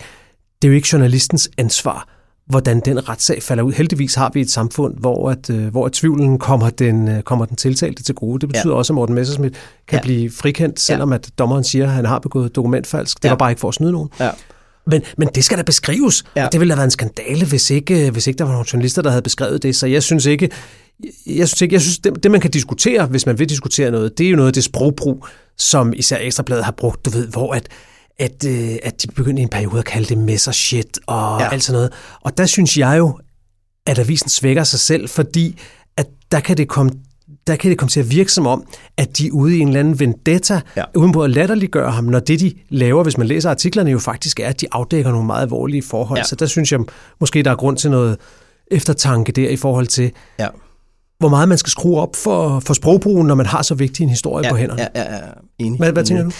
[0.62, 2.17] Det er jo ikke journalistens ansvar
[2.48, 3.72] hvordan den retssag falder ud.
[3.72, 7.44] Heldigvis har vi et samfund, hvor, at, øh, hvor at tvivlen kommer den, øh, kommer
[7.44, 8.40] den tiltalte til gode.
[8.40, 8.78] Det betyder ja.
[8.78, 9.58] også, at Morten Messersmith
[9.88, 10.02] kan ja.
[10.02, 11.14] blive frikendt, selvom ja.
[11.14, 13.16] at dommeren siger, at han har begået dokumentfalsk.
[13.16, 13.30] Det ja.
[13.30, 14.08] var bare ikke for at snyde nogen.
[14.20, 14.30] Ja.
[14.86, 16.24] Men, men det skal da beskrives.
[16.36, 16.46] Ja.
[16.46, 19.02] Og det ville have været en skandale, hvis ikke, hvis ikke der var nogle journalister,
[19.02, 19.76] der havde beskrevet det.
[19.76, 20.50] Så jeg synes ikke,
[21.26, 24.18] jeg synes ikke, jeg synes, det, det man kan diskutere, hvis man vil diskutere noget,
[24.18, 25.26] det er jo noget af det sprogbrug,
[25.58, 27.68] som især Ekstrabladet har brugt, du ved, hvor at,
[28.18, 31.52] at, øh, at de begyndte i en periode at kalde det messershit og ja.
[31.52, 31.92] alt sådan noget.
[32.20, 33.18] Og der synes jeg jo,
[33.86, 35.60] at avisen svækker sig selv, fordi
[35.96, 36.90] at der kan det komme
[37.46, 38.64] der kan det komme til at virke som om,
[38.96, 40.84] at de er ude i en eller anden vendetta, ja.
[40.94, 44.40] Uden på at latterliggøre ham, når det, de laver, hvis man læser artiklerne, jo faktisk
[44.40, 46.18] er, at de afdækker nogle meget alvorlige forhold.
[46.18, 46.24] Ja.
[46.24, 46.80] Så der synes jeg,
[47.20, 48.16] måske der er grund til noget
[48.70, 50.48] eftertanke der i forhold til, Ja.
[51.18, 54.10] hvor meget man skal skrue op for, for sprogbrugen, når man har så vigtig en
[54.10, 54.88] historie ja, på hænderne.
[54.94, 55.20] Ja, ja, ja.
[55.58, 55.78] Enig.
[55.78, 56.30] Hvad, hvad tænker du?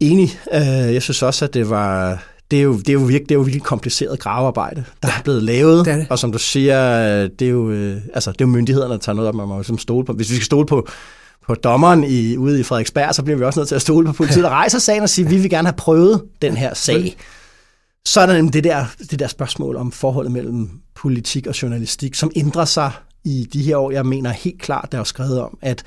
[0.00, 0.30] Enig.
[0.52, 2.22] Øh, jeg synes også, at det var...
[2.50, 5.22] Det er, jo, det, er jo virkelig, det er jo virkelig kompliceret gravearbejde, der er
[5.24, 5.84] blevet lavet.
[5.84, 6.06] det er det.
[6.10, 9.16] Og som du siger, det er jo, øh, altså, det er jo myndighederne, der tager
[9.16, 9.34] noget op.
[9.34, 10.12] Man må ligesom stole på.
[10.12, 10.88] Hvis vi skal stole på,
[11.46, 14.12] på dommeren i, ude i Frederiksberg, så bliver vi også nødt til at stole på
[14.12, 17.16] politiet, der rejser sagen og siger, vi vil gerne have prøvet den her sag.
[18.04, 22.14] Så er der nemlig det der, det der spørgsmål om forholdet mellem politik og journalistik,
[22.14, 22.90] som ændrer sig
[23.24, 23.90] i de her år.
[23.90, 25.82] Jeg mener helt klart, der er skrevet om, at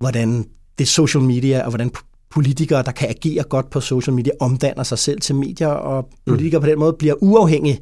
[0.00, 0.46] hvordan
[0.78, 1.90] det social media, og hvordan
[2.36, 6.58] politikere, der kan agere godt på social media, omdanner sig selv til medier, og politikere
[6.58, 6.64] mm.
[6.64, 7.80] på den måde bliver uafhængige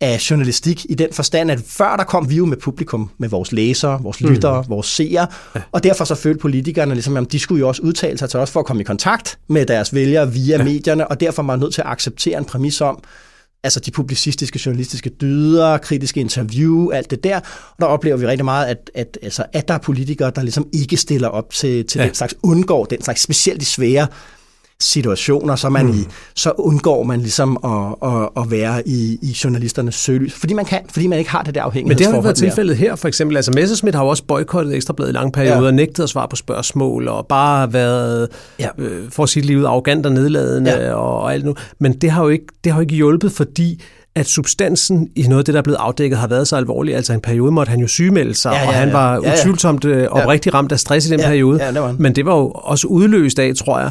[0.00, 3.52] af journalistik i den forstand, at før der kom vi jo med publikum, med vores
[3.52, 4.68] læsere, vores lyttere, mm.
[4.68, 5.26] vores seere,
[5.72, 8.50] og derfor så følte politikerne, ligesom, at de skulle jo også udtale sig til os
[8.50, 10.64] for at komme i kontakt med deres vælgere via ja.
[10.64, 13.02] medierne, og derfor var man nødt til at acceptere en præmis om,
[13.64, 17.36] altså de publicistiske, journalistiske dyder, kritiske interview, alt det der.
[17.36, 20.66] Og der oplever vi rigtig meget, at, at, altså, at der er politikere, der ligesom
[20.72, 22.06] ikke stiller op til, til Ja.
[22.06, 24.06] den slags, undgår den slags, specielt de svære
[24.84, 25.92] situationer, så, man mm.
[25.92, 30.34] i, så undgår man ligesom at, at, at være i, i journalisternes søgelys.
[30.34, 32.36] Fordi man kan, fordi man ikke har det der Men det har jo afhængighedsforhold været
[32.36, 33.36] tilfældet her, for eksempel.
[33.36, 35.64] Altså Messerschmidt har jo også boykottet Ekstrabladet i lange perioder, ja.
[35.64, 35.70] Ja.
[35.70, 38.68] nægtet at svare på spørgsmål, og bare været, ja.
[38.78, 38.84] Ja.
[38.84, 40.86] øh, for sit liv, arrogant og nedladende ja.
[40.86, 40.94] Ja.
[40.94, 41.54] og, og alt nu.
[41.78, 43.82] Men det har jo ikke, det har jo ikke hjulpet, fordi
[44.16, 46.96] at substansen i noget af det, der er blevet afdækket, har været så alvorlig.
[46.96, 48.94] Altså en periode måtte han jo sygemelde sig, Ja, ja, og han ja.
[48.94, 49.34] var Ja, ja.
[49.40, 51.64] utvivlsomt øh, oprigtigt ramt af stress i den Ja, periode.
[51.64, 52.00] ja, det.
[52.00, 53.90] Men det var jo også udløst af, tror jeg,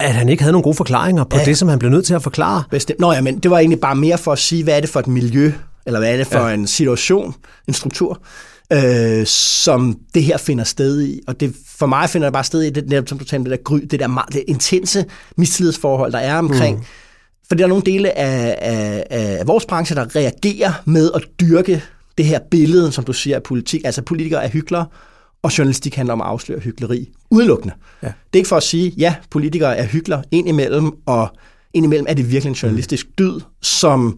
[0.00, 2.14] at han ikke havde nogen gode forklaringer på ja, det, som han blev nødt til
[2.14, 2.62] at forklare.
[2.70, 3.00] Bestemt.
[3.00, 5.00] Nå ja, men det var egentlig bare mere for at sige, hvad er det for
[5.00, 5.52] et miljø,
[5.86, 6.54] eller hvad er det for ja.
[6.54, 7.34] en situation,
[7.68, 8.22] en struktur,
[8.72, 11.20] øh, som det her finder sted i.
[11.26, 13.58] Og det, for mig finder det bare sted i det, der, som du talte, det
[13.58, 15.04] der gry, det der meget, det intense
[15.36, 16.76] mistillidsforhold, der er omkring.
[16.76, 16.84] Mm.
[17.48, 21.82] Fordi der er nogle dele af, af, af vores branche, der reagerer med at dyrke
[22.18, 23.80] det her billede, som du siger, af politik.
[23.84, 24.86] Altså politikere er hyklere,
[25.42, 27.10] og journalistik handler om at afsløre hykleri.
[27.30, 27.74] Udelukkende.
[28.02, 28.06] Ja.
[28.06, 31.28] Det er ikke for at sige, ja, politikere er hykler indimellem, og
[31.74, 34.16] indimellem er det virkelig en journalistisk dyd, som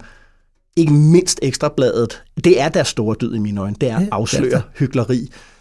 [0.75, 4.43] ikke mindst Ekstrabladet, det er deres store dyd i mine øjne, det er at afsløre.
[4.45, 4.59] Det er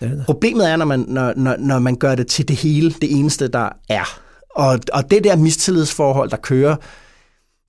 [0.08, 0.26] det.
[0.26, 3.48] Problemet er, når man, når, når, når man gør det til det hele, det eneste,
[3.48, 4.20] der er.
[4.54, 6.76] Og, og det der mistillidsforhold, der kører,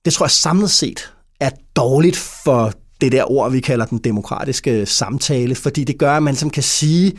[0.04, 4.86] det tror jeg samlet set er dårligt for det der ord, vi kalder den demokratiske
[4.86, 7.12] samtale, fordi det gør, at man som kan sige,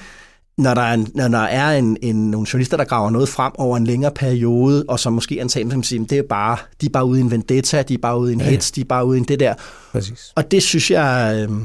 [0.58, 3.52] når der er, en, når der er en, en, nogle journalister, der graver noget frem
[3.58, 6.90] over en længere periode, og som måske antager, som siger, det er bare, de er
[6.90, 8.56] bare ude i en vendetta, de er bare ude i en Ja, ja, ja.
[8.56, 9.54] hets, de er bare ude i en det der.
[9.92, 10.32] Præcis.
[10.36, 11.56] Og det synes jeg, øh,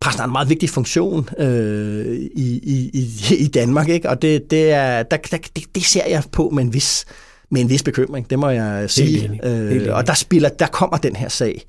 [0.00, 4.08] pressen har en meget vigtig funktion øh, i, i, i, i Danmark, ikke?
[4.10, 7.04] og det, det, er, der, der, det, det ser jeg på med en vis,
[7.50, 9.18] med en vis bekymring, det må jeg sige.
[9.24, 9.40] enig.
[9.44, 9.94] Helt Øh, enig.
[9.94, 11.62] og der, spiller, der kommer den her sag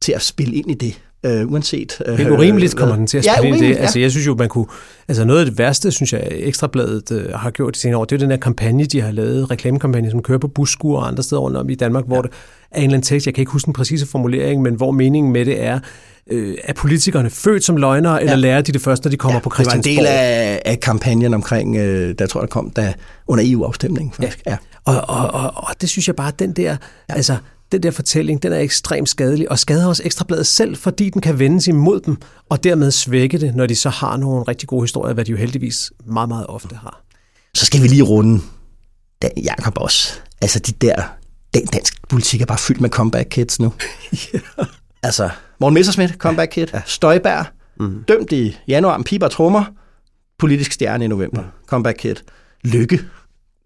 [0.00, 2.02] til at spille ind i det, øh, uanset...
[2.06, 3.58] Øh, Helt urimeligt kommer den til at ja, spille i det.
[3.60, 4.66] urimeligt, Altså, jeg synes jo, man kunne...
[5.08, 8.14] Altså, noget af det værste, synes jeg, Ekstrabladet øh, har gjort i senere år, det
[8.16, 11.40] er den her kampagne, de har lavet, reklamekampagne, som kører på busskuer og andre steder
[11.42, 12.30] rundt om i Danmark, hvor det
[12.70, 15.32] er en eller anden tekst, jeg kan ikke huske den præcise formulering, men hvor meningen
[15.32, 15.78] med det er,
[16.30, 18.38] øh, er politikerne født som løgnere, eller Ja.
[18.38, 20.04] lærer de det først, når de kommer Ja, på det var en Christiansborg?
[20.04, 22.92] del af, af kampagnen omkring, øh, der tror jeg, der kom da,
[23.26, 24.12] under EU-afstemningen.
[24.12, 24.42] Faktisk.
[24.46, 24.50] Ja.
[24.50, 24.56] Ja.
[24.84, 26.76] Og, og, og, og det synes jeg bare, den der,
[27.08, 27.14] ja.
[27.14, 27.36] altså,
[27.74, 31.38] den der fortælling, den er ekstremt skadelig, og skader også Ekstrabladet selv, fordi den kan
[31.38, 32.16] vendes imod dem,
[32.48, 35.36] og dermed svække det, når de så har nogle rigtig gode historier, hvad de jo
[35.36, 37.04] heldigvis meget, meget ofte har.
[37.54, 38.40] Så skal vi lige runde
[39.22, 40.12] Dan Jacob også.
[40.40, 41.02] Altså de der,
[41.54, 43.72] den dansk politik er bare fyldt med comeback kids nu.
[45.02, 46.66] Altså, Morten Messerschmidt, comeback kid.
[46.74, 46.82] Ja.
[46.86, 47.46] Støjberg,
[47.80, 48.04] mm.
[48.08, 49.64] dømt i januar med piber trommer.
[50.38, 51.48] Politisk stjerne i november, mm.
[51.66, 52.14] comeback kid.
[52.64, 53.00] Lykke,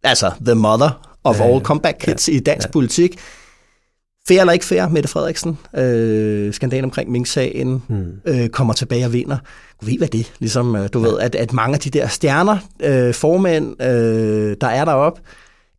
[0.02, 2.34] altså the mother of Ja, all comeback kids ja.
[2.34, 2.72] i dansk ja.
[2.72, 3.18] politik.
[4.28, 8.04] Fair eller ikke fair, Mette Frederiksen, øh, skandalen omkring Mink-sagen, Hmm.
[8.24, 9.36] øh, kommer tilbage og vinder.
[9.80, 10.32] Du ved, hvad det?
[10.38, 11.08] Ligesom, øh, du ja.
[11.08, 15.20] ved, at, at mange af de der stjerner, øh, formænd, øh, der er deroppe,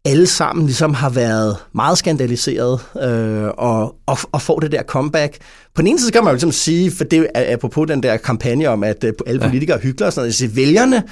[0.06, 5.38] alle sammen ligesom har været meget skandaliseret øh, og, og, og får det der comeback.
[5.76, 8.18] På den ene side kan man jo ligesom sige, for det er apropos den der
[8.18, 11.04] kampagne om, at øh, alle politikere er hyggelige og sådan noget, så vælgerne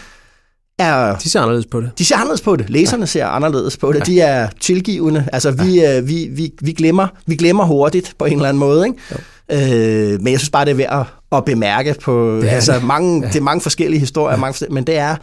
[0.79, 1.91] er De ser anderledes på det.
[1.97, 2.69] de ser anderledes på det.
[2.69, 4.05] Læserne ser anderledes på det.
[4.05, 5.27] De er tilgivende.
[5.33, 8.87] Altså, vi, øh, vi, vi, vi, glemmer, vi glemmer hurtigt på en eller anden måde.
[8.87, 10.13] Ikke?
[10.13, 12.73] Øh, men jeg synes bare, det er værd at, at bemærke på Det er altså,
[12.73, 12.83] det.
[12.83, 13.27] mange, Ja.
[13.27, 15.15] det er mange forskellige historier, mange forskellige, men det er,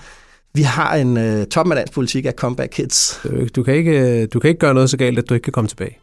[0.54, 3.20] vi har en øh, toppen af dansk politik af comeback kids.
[3.24, 5.52] Du, du, kan ikke, du kan ikke gøre noget så galt, at du ikke kan
[5.52, 5.98] komme tilbage.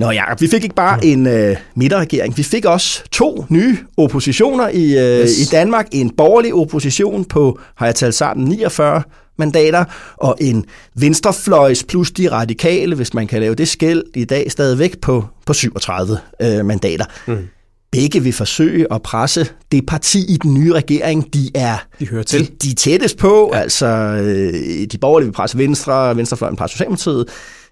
[0.00, 4.68] Nå ja, vi fik ikke bare en øh, midterregering, vi fik også to nye oppositioner
[4.68, 5.38] i, øh, yes.
[5.38, 5.86] i Danmark.
[5.92, 9.02] En borgerlig opposition på, har jeg talt sammen, 49
[9.38, 9.84] mandater,
[10.16, 15.00] og en venstrefløjs plus de radikale, hvis man kan lave det skæld i dag stadigvæk
[15.00, 17.04] på, på 37 øh, mandater.
[17.26, 17.48] Mm.
[17.92, 22.22] Begge vil forsøge at presse det parti i den nye regering, de er, de hører
[22.22, 22.40] til.
[22.40, 23.60] De, de er tættest på, ja.
[23.60, 27.26] altså øh, de borgerlige vil presse Venstre, Venstrefløjen presser Socialdemokratiet,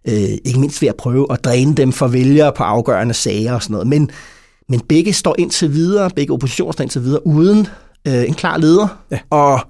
[0.08, 3.62] øh, ikke mindst ved at prøve at dræne dem for vælgere på afgørende sager og
[3.62, 3.86] sådan noget.
[3.86, 4.10] Men,
[4.68, 7.66] men begge står indtil videre, begge oppositioner står indtil videre, uden
[8.08, 9.18] øh, en klar leder, ja.
[9.30, 9.60] og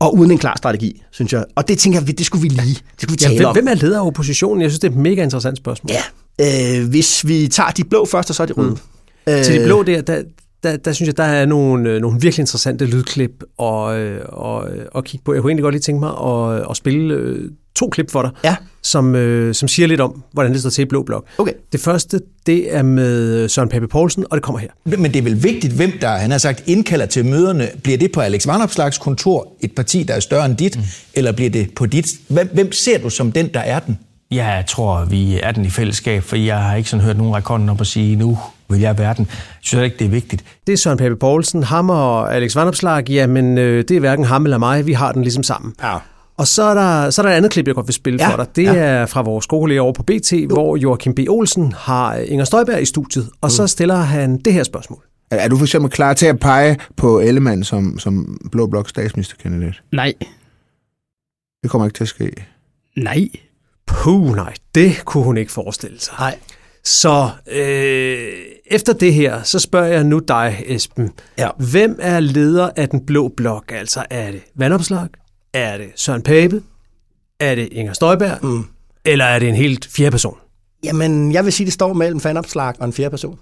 [0.00, 1.44] og uden en klar strategi, synes jeg.
[1.54, 3.54] Og det tænker jeg, det skulle vi lige det skulle vi tale ja, hvem, om.
[3.54, 4.62] Hvem er leder af oppositionen?
[4.62, 5.90] Jeg synes, det er et mega interessant spørgsmål.
[6.38, 8.70] Ja, øh, hvis vi tager de blå først, og så er de røde.
[8.70, 9.32] Mm.
[9.32, 10.22] Øh, Til de blå der, der,
[10.62, 14.68] der, der synes jeg, der er nogle, øh, nogle virkelig interessante lydklip og, øh, og,
[14.92, 15.34] og kigge på.
[15.34, 18.30] Jeg kunne egentlig godt lige tænke mig at, at spille øh, to klip for dig,
[18.44, 18.56] ja.
[18.82, 21.24] som, øh, som siger lidt om, hvordan det står til i Blå Blok.
[21.38, 21.52] Okay.
[21.72, 24.68] Det første, det er med Søren Pape Poulsen, og det kommer her.
[24.84, 27.68] Men det er vel vigtigt, hvem der, han har sagt, indkalder til møderne.
[27.82, 30.82] Bliver det på Alex Vanopslags kontor, et parti, der er større end dit, mm.
[31.14, 32.06] eller bliver det på dit?
[32.28, 33.98] Hvem, hvem ser du som den, der er den?
[34.30, 37.34] Ja, jeg tror, vi er den i fællesskab, for jeg har ikke sådan hørt nogen
[37.34, 39.26] række op og sige, nu vil jeg være den.
[39.30, 40.44] Jeg synes ikke, det er vigtigt.
[40.66, 44.24] Det er Søren Pape Poulsen, ham og Alex Vanopslag, ja, men øh, det er hverken
[44.24, 45.74] ham eller mig, vi har den ligesom sammen.
[45.82, 45.96] Ja.
[46.36, 48.30] Og så er, der, så er der et andet klip, jeg godt vil spille ja,
[48.30, 48.56] for dig.
[48.56, 48.74] Det ja.
[48.74, 50.46] er fra vores gode over på BT, uh.
[50.46, 51.18] hvor Joachim B.
[51.28, 53.50] Olsen har Inger Støjberg i studiet, og mm.
[53.50, 55.04] så stiller han det her spørgsmål.
[55.30, 59.82] Er du for eksempel klar til at pege på Ellemann som, som Blå Blok statsministerkandidat?
[59.92, 60.14] Nej.
[61.62, 62.32] Det kommer ikke til at ske.
[62.96, 63.28] Nej.
[63.86, 64.54] Puh, nej.
[64.74, 66.14] Det kunne hun ikke forestille sig.
[66.18, 66.38] Nej.
[66.84, 68.28] Så øh,
[68.66, 71.10] efter det her, så spørger jeg nu dig, Esben.
[71.38, 71.48] Ja.
[71.70, 73.72] Hvem er leder af den blå blok?
[73.74, 75.08] Altså, er det Vandopslag?
[75.54, 76.62] Er det Søren Pape?
[77.40, 78.38] Er det Inger Støjberg?
[78.44, 78.66] Mm.
[79.04, 80.36] Eller er det en helt fjerde person?
[80.84, 83.38] Jamen, jeg vil sige, det står mellem Vandopslag og en fjerde person.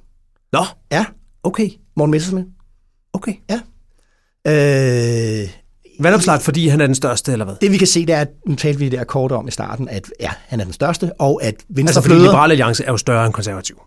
[0.53, 1.05] Nå, Ja,
[1.43, 1.71] okay.
[1.97, 2.47] Morten Messersmith.
[3.13, 3.33] okay.
[3.51, 3.61] Ja.
[5.43, 5.49] Øh,
[6.01, 7.55] Vandopslag, fordi han er den største, eller hvad?
[7.61, 9.89] det vi kan se, det er, at nu talte vi der kort om i starten,
[9.89, 12.91] at ja, han er den største, og at Venstre Altså, fordi bløder, Liberal Alliance er
[12.91, 13.81] jo større end konservativ.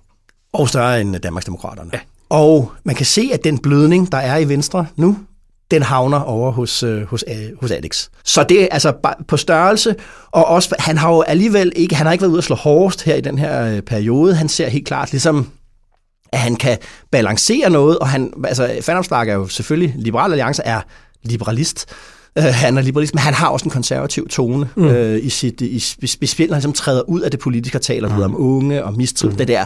[0.53, 1.89] og større end Danmarksdemokraterne.
[1.93, 1.99] Ja.
[2.29, 5.17] Og man kan se, at den blødning, der er i Venstre nu,
[5.71, 8.07] den havner over hos, øh, hos, øh, hos Alex.
[8.23, 8.93] Så det er altså
[9.27, 9.95] på størrelse,
[10.31, 13.03] og også, han har jo alligevel ikke, han har ikke været ude at slå hårdest
[13.03, 14.35] her i den her øh, periode.
[14.35, 15.49] Han ser helt klart ligesom,
[16.31, 16.77] at han kan
[17.11, 20.81] balancere noget, og han, altså, Fandomslag er jo selvfølgelig, Liberal Alliance er
[21.23, 21.85] liberalist,
[22.37, 24.85] han er liberalist, men han har også en konservativ tone mm.
[24.85, 28.15] uh, i sit, i, specielt når han ligesom træder ud af det politiske og taler
[28.15, 28.21] mm.
[28.21, 29.37] om unge og mistrivsel, mm.
[29.37, 29.65] det der,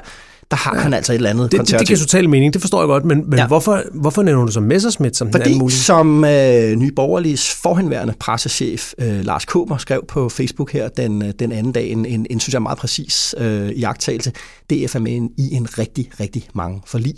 [0.51, 0.81] der har ja.
[0.81, 3.05] han altså et eller andet Det, det, det giver totalt mening, det forstår jeg godt,
[3.05, 3.47] men, men Ja.
[3.47, 5.81] hvorfor, hvorfor nævner du så Messerschmidt som den anden Fordi mulighed?
[5.83, 11.33] som øh, Nye Borgerliges forhenværende pressechef øh, Lars Kummer skrev på Facebook her den, øh,
[11.39, 14.31] den anden dag, en, en, en synes jeg meget præcis øh, iagttagelse,
[14.69, 17.15] DF er med en- i en rigtig, rigtig mange forlig.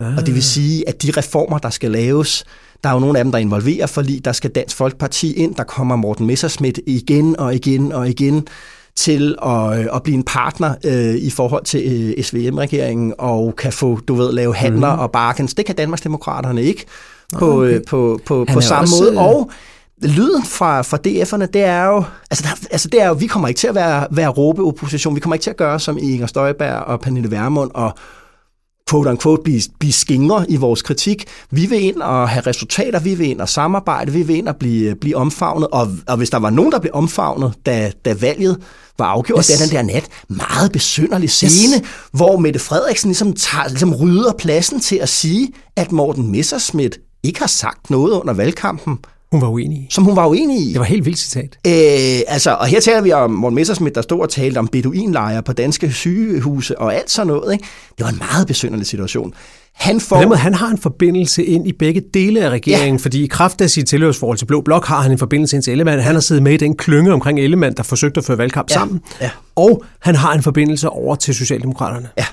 [0.00, 0.16] Ah.
[0.16, 2.44] Og det vil sige, at de reformer, der skal laves,
[2.84, 5.64] der er jo nogle af dem, der involverer forlig, der skal Dansk Folkeparti ind, der
[5.64, 8.46] kommer Morten Messerschmidt igen og igen og igen
[8.96, 13.72] til at, øh, at blive en partner øh, i forhold til øh, SVM-regeringen og kan
[13.72, 15.00] få, du ved, lave handler mm.
[15.00, 15.54] og bargains.
[15.54, 16.84] Det kan Danmarksdemokraterne ikke
[17.38, 17.76] på, Okay.
[17.76, 17.84] okay.
[17.88, 19.12] på, på, på samme også, måde.
[19.12, 19.50] øh, Og
[20.02, 23.48] lyden fra, fra DF'erne, det er jo, altså, der, altså det er jo, vi kommer
[23.48, 25.14] ikke til at være, være råbeopposition.
[25.14, 27.94] Vi kommer ikke til at gøre som Inger Støjberg og Pernille Vermund og
[28.90, 31.24] quote unquote, blive, blive skingre i vores kritik.
[31.50, 34.56] Vi vil ind og have resultater, vi vil ind og samarbejde, vi vil ind og
[34.56, 38.58] blive, blive omfavnet, og, og hvis der var nogen, der blev omfavnet, da, da valget
[38.98, 39.46] var afgjort, yes.
[39.46, 41.88] Det er den der nat, meget besynderlig scene, yes.
[42.12, 47.40] hvor Mette Frederiksen ligesom, tager, ligesom rydder pladsen til at sige, at Morten Messerschmidt ikke
[47.40, 48.98] har sagt noget under valgkampen,
[49.32, 49.86] Hun var uenig i.
[49.90, 50.70] som hun var uenig i.
[50.72, 51.58] Det var helt vildt citat.
[51.66, 51.72] Øh,
[52.28, 55.52] altså, og her taler vi om Morten Messersmith, der stod og talte om beduinlejre på
[55.52, 57.52] danske sygehuse og alt sådan noget.
[57.52, 57.64] Ikke?
[57.98, 59.34] Det var en meget besynderlig situation.
[59.72, 60.26] Han får...
[60.26, 63.02] Måde, han har en forbindelse ind i begge dele af regeringen, ja.
[63.02, 65.70] fordi i kraft af sit tilhørsforhold til Blå Blok har han en forbindelse ind til
[65.70, 66.00] Ellemann.
[66.02, 68.74] Han har siddet med i den klynge omkring Ellemann, der forsøgte at føre valgkamp Ja,
[68.74, 69.00] sammen.
[69.20, 69.30] ja.
[69.56, 72.08] Og han har en forbindelse over til Socialdemokraterne.
[72.18, 72.24] Ja.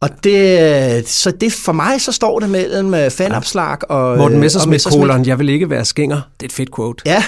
[0.00, 4.40] Og det, så det for mig, så står det mellem øh, fanopslag og Morten øh,
[4.40, 6.16] Messerschmidt, og kolon, jeg vil ikke være skænger.
[6.16, 7.02] Det er et fedt quote.
[7.06, 7.24] Ja.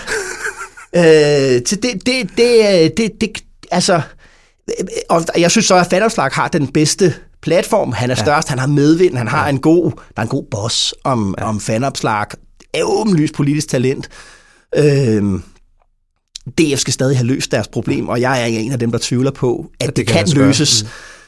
[1.56, 3.94] øh, så det, det, det, det, det, altså,
[4.68, 7.92] øh, og jeg synes så, at Fanopslag har den bedste platform.
[7.92, 8.24] Han er ja.
[8.24, 11.44] størst, han har medvind, han har en god, der er en god boss om, ja.
[11.44, 12.26] om Fanopslag.
[12.74, 14.08] Er åbenlyst politisk talent.
[14.76, 15.22] Øh,
[16.58, 19.30] DF skal stadig have løst deres problem, og jeg er en af dem, der tvivler
[19.30, 20.54] på, at det, det kan kan sig gøre.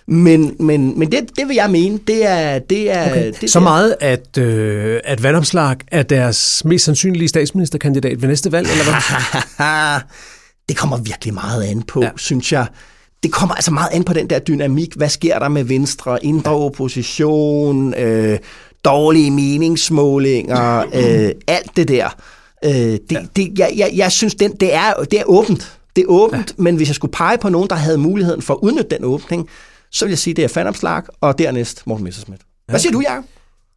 [0.07, 2.59] Men, men, men det, det vil jeg mene, det er...
[2.59, 3.33] Det er Okay.
[3.41, 8.69] det, Så meget, at, øh, at Vandopslag er deres mest sandsynlige statsministerkandidat ved næste valg,
[8.71, 10.01] eller hvad?
[10.69, 12.03] det kommer virkelig meget an på.
[12.03, 12.11] Ja.
[12.17, 12.67] synes jeg.
[13.23, 14.95] det kommer altså meget an på den der dynamik.
[14.97, 16.25] Hvad sker der med Venstre?
[16.25, 18.39] Indre opposition, øh,
[18.85, 22.09] dårlige meningsmålinger, øh, alt det der.
[22.65, 23.21] Øh, det, ja.
[23.37, 25.73] det, jeg, jeg, jeg synes, den, det, er, det er åbent.
[25.97, 26.63] Det er åbent, ja.
[26.63, 29.49] men hvis jeg skulle pege på nogen, der havde muligheden for at udnytte den åbning,
[29.91, 32.43] så vil jeg sige, det er Fanopslag, og dernæst Morten Messersmith.
[32.69, 33.25] Hvad siger du, Jacob?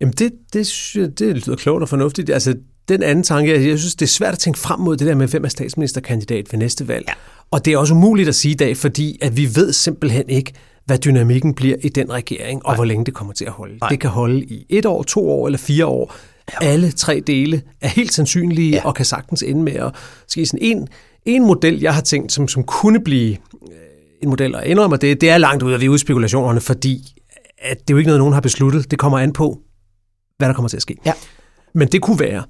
[0.02, 2.30] Jamen, det, det, jeg, det lyder klogt og fornuftigt.
[2.30, 2.56] Altså,
[2.90, 5.16] den anden tanke, jeg, jeg synes, det er svært at tænke frem mod det der
[5.16, 7.06] med, hvem er statsministerkandidat ved næste valg.
[7.08, 7.14] Ja.
[7.52, 10.54] Og det er også umuligt at sige i dag, fordi at vi ved simpelthen ikke,
[10.86, 12.76] hvad dynamikken bliver i den regering, og Nej.
[12.76, 13.78] hvor længe det kommer til at holde.
[13.78, 13.90] Nej.
[13.90, 16.16] Det kan holde i et år, to år eller fire år.
[16.62, 16.68] Ja.
[16.68, 18.86] Alle tre dele er helt sandsynlige ja.
[18.86, 19.92] og kan sagtens ende med at
[20.28, 20.88] ske sådan en,
[21.26, 23.38] en model, jeg har tænkt, som, som kunne blive
[24.24, 27.16] en model, og indrømmer det, det er langt ud af vi spekulationerne, fordi
[27.58, 28.92] at det er jo ikke noget, nogen har besluttet.
[28.92, 29.60] Det kommer an på,
[30.38, 30.98] hvad der kommer til at ske.
[31.06, 31.14] Ja.
[31.74, 32.44] Men det kunne være,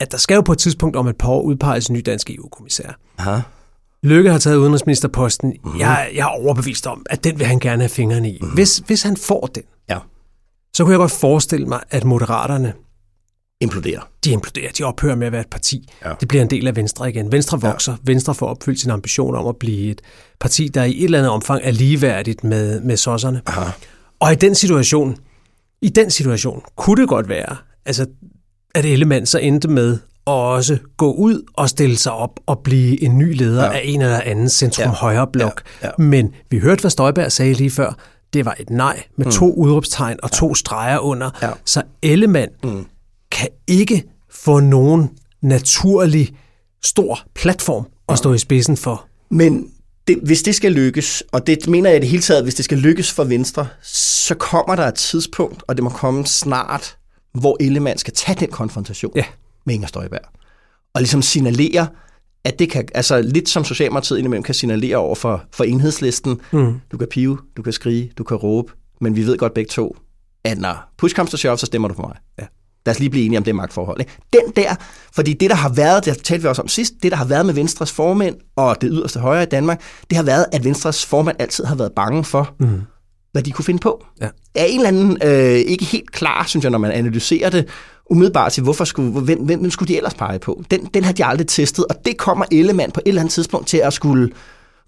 [0.00, 2.30] at der skal jo på et tidspunkt om et par år udpeges en ny dansk
[2.30, 2.98] EU-kommissær.
[3.18, 3.40] Aha.
[4.02, 5.54] Lykke har taget udenrigsministerposten.
[5.64, 5.78] Mm.
[5.78, 8.38] Jeg, jeg er overbevist om, at den vil han gerne have fingrene i.
[8.42, 8.48] Mm.
[8.48, 9.98] Hvis, hvis han får den, ja.
[10.74, 12.72] så kunne jeg godt forestille mig, at moderaterne
[13.62, 14.00] imploderer.
[14.24, 14.72] De imploderer.
[14.78, 15.88] De ophører med at være et parti.
[16.04, 16.12] Ja.
[16.20, 17.32] Det bliver en del af Venstre igen.
[17.32, 17.92] Venstre vokser.
[17.92, 17.98] Ja.
[18.12, 20.00] Venstre får opfyldt sin ambition om at blive et
[20.40, 23.42] parti, der i et eller andet omfang er ligeværdigt med, med sosserne.
[23.46, 23.70] Aha.
[24.20, 25.16] Og i den situation,
[25.82, 27.56] i den situation, kunne det godt være,
[27.86, 28.06] altså,
[28.74, 33.02] at Ellemann så endte med at også gå ud og stille sig op og blive
[33.02, 33.72] en ny leder ja.
[33.72, 35.62] af en eller anden centrum-højre blok.
[35.82, 35.86] Ja.
[35.86, 36.02] Ja.
[36.02, 37.98] Men vi hørte, hvad Støjberg sagde lige før.
[38.32, 39.32] Det var et nej med mm.
[39.32, 40.36] to udråbstegn og ja.
[40.36, 41.30] to streger under.
[41.42, 41.50] Ja.
[41.64, 42.86] Så Ellemann mm.
[43.32, 45.10] Kan ikke få nogen
[45.42, 46.34] naturlig
[46.82, 49.06] stor platform at stå i spidsen for.
[49.30, 49.70] Men
[50.06, 52.64] det, hvis det skal lykkes, og det mener jeg i det hele taget, hvis det
[52.64, 56.96] skal lykkes for Venstre, så kommer der et tidspunkt, og det må komme snart,
[57.32, 59.24] hvor Ellemann skal tage den konfrontation ja.
[59.66, 60.20] med Inger Støjberg.
[60.94, 61.86] Og ligesom signalere,
[62.44, 66.80] at det kan, altså lidt som Socialdemokratiet indimellem kan signalere over for, for enhedslisten, mm.
[66.92, 69.96] du kan pive, du kan skrige, du kan råbe, men vi ved godt begge to,
[70.44, 72.16] at når push comes to shove, så stemmer du på mig.
[72.38, 72.46] Ja.
[72.86, 74.00] Lad os lige blive enige om det magtforhold.
[74.00, 74.12] Ikke?
[74.32, 74.74] Den der,
[75.12, 77.46] fordi det, der har været, det talte vi også om sidst, det, der har været
[77.46, 81.36] med Venstres formænd og det yderste højre i Danmark, det har været, at Venstres formand
[81.40, 82.82] altid har været bange for, mm.
[83.32, 84.04] hvad de kunne finde på.
[84.20, 84.28] Ja.
[84.54, 87.68] Er en eller anden øh, ikke helt klar, synes jeg, når man analyserer det,
[88.10, 90.62] umiddelbart til, hvorfor skulle, hvem, hvem skulle de ellers pege på?
[90.70, 93.66] Den, den har de aldrig testet, og det kommer Ellemann på et eller andet tidspunkt
[93.66, 94.30] til at skulle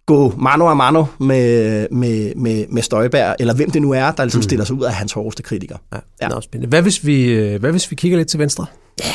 [0.06, 4.24] gå mano a mano med, med, med, med Støjberg, eller hvem det nu er, der
[4.24, 4.42] ligesom mm.
[4.42, 5.76] stiller sig ud af hans hårdeste kritiker.
[5.92, 6.28] Ja, ja.
[6.28, 6.68] Nå, spændende.
[6.68, 8.66] Hvad hvis, vi, øh, hvad hvis vi kigger lidt til venstre?
[9.00, 9.12] Ja,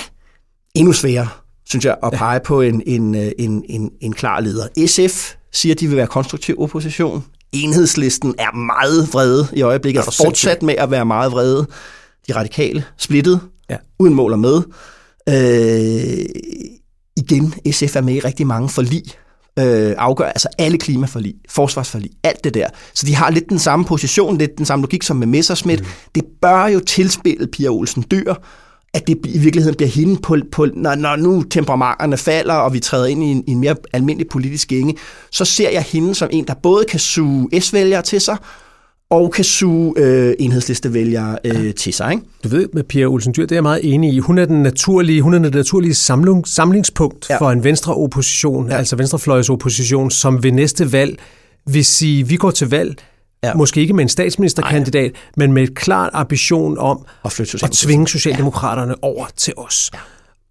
[0.76, 1.28] endnu sværere,
[1.66, 2.40] synes jeg, at pege ja.
[2.40, 4.88] på en, en, øh, en, en, en klar leder.
[4.88, 7.24] SF siger, at de vil være konstruktiv opposition.
[7.52, 11.68] Enhedslisten er meget vrede i øjeblikket, og fortsat med at være meget vrede.
[12.28, 13.76] De radikale splittet, ja.
[14.00, 14.62] uden mål og med.
[15.30, 16.26] Øh,
[17.18, 19.04] igen, SF er med i rigtig mange forlig
[19.60, 22.68] øh, afgør, altså alle klimaforlig, forsvarsforlig, alt det der.
[22.94, 25.80] Så de har lidt den samme position, lidt den samme logik som med Messerschmidt.
[25.80, 25.88] Mm.
[26.16, 28.34] Det bør jo tilspille Pia Olsen Dyr,
[28.94, 32.80] at det i virkeligheden bliver hende, på, på, når, når nu temperamenterne falder, og vi
[32.80, 34.96] træder ind i en, i en mere almindelig politisk gænge,
[35.32, 38.38] så ser jeg hende som en, der både kan suge S-vælgere til sig,
[39.10, 41.72] og kan suge øh, enhedslistevælgere øh, ja.
[41.72, 42.12] til sig.
[42.12, 42.24] Ikke?
[42.44, 44.20] Du ved med Pia Olsen Dyr, det er jeg meget enig i.
[44.20, 47.38] Hun er den naturlige, hun er den naturlige samling, samlingspunkt ja.
[47.38, 48.78] for en venstre opposition, ja.
[48.78, 51.20] altså venstrefløjs opposition, som ved næste valg
[51.66, 52.96] vil sige, vi går til valg,
[53.44, 53.54] Ja.
[53.54, 55.20] Måske ikke med en statsministerkandidat, Ej.
[55.38, 59.08] men med et klart ambition om at, at tvinge Socialdemokraterne ja.
[59.08, 59.92] over til os.
[59.94, 60.00] Ja.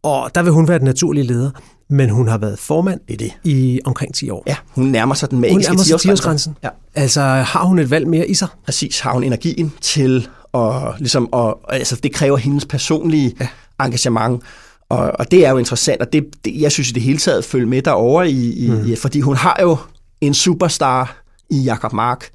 [0.03, 1.51] Og der vil hun være den naturlige leder
[1.91, 3.33] men hun har været formand det det.
[3.45, 4.43] i omkring 10 år.
[4.47, 6.51] Ja, hun nærmer sig den magiske 10-årsgrænsen.
[6.63, 6.69] Ja.
[6.95, 8.49] Altså, har hun et valg mere i sig?
[8.65, 13.49] Præcis, har hun energien til at, ligesom, at, altså, det kræver hendes personlige ja.
[13.85, 14.43] engagement,
[14.89, 17.45] og, og det er jo interessant, og det, det, jeg synes i det hele taget
[17.45, 18.97] følge med derover i, i, mm.
[18.97, 19.77] fordi hun har jo
[20.21, 21.17] en superstar
[21.51, 22.31] i Jakob Mark,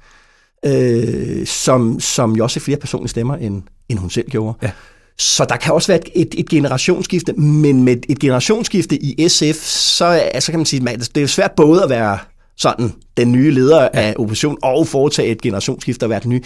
[0.66, 4.58] øh, som, som jo også er flere personlige stemmer, end, end hun selv gjorde.
[4.62, 4.70] Ja.
[5.18, 10.04] Så der kan også være et, et, generationsskifte, men med et generationsskifte i SF, så
[10.04, 12.18] altså kan man sige, at det er svært både at være
[12.56, 13.88] sådan den nye leder ja.
[13.92, 16.40] af opposition og foretage et generationsskifte og være den nye.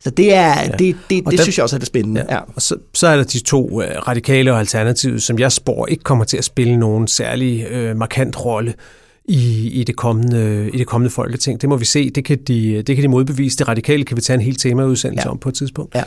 [0.00, 0.66] Så det, er, ja.
[0.66, 2.26] det, det, det, det synes jeg også er det spændende.
[2.28, 2.34] Ja.
[2.34, 2.40] Ja.
[2.54, 6.02] Og så, så er der de to uh, radikale og alternative, som jeg spår ikke
[6.02, 8.74] kommer til at spille nogen særlig uh, markant rolle
[9.24, 11.60] i, i, det kommende, i det kommende folketing.
[11.60, 12.10] Det må vi se.
[12.10, 13.58] Det kan de, det kan de modbevise.
[13.58, 15.30] Det radikale kan vi tage en hel temaudsendelse ja.
[15.30, 15.94] om på et tidspunkt.
[15.94, 16.02] Ja.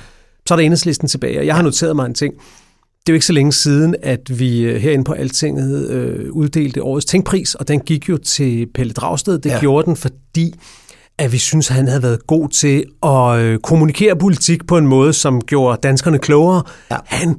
[0.48, 2.34] Så er der enhedslisten tilbage, jeg har noteret mig en ting.
[2.34, 6.84] Det er jo ikke så længe siden, at vi øh, herinde på Altinget øh, uddelte
[6.84, 9.40] årets tænkpris, og den gik jo til Pelle Dragsted.
[9.40, 9.60] Det ja.
[9.60, 10.54] gjorde den, fordi
[11.18, 14.88] at vi synes, at han havde været god til at øh, kommunikere politik på en
[14.88, 16.64] måde, som gjorde danskerne klogere.
[16.92, 16.98] Ja.
[17.06, 17.36] Han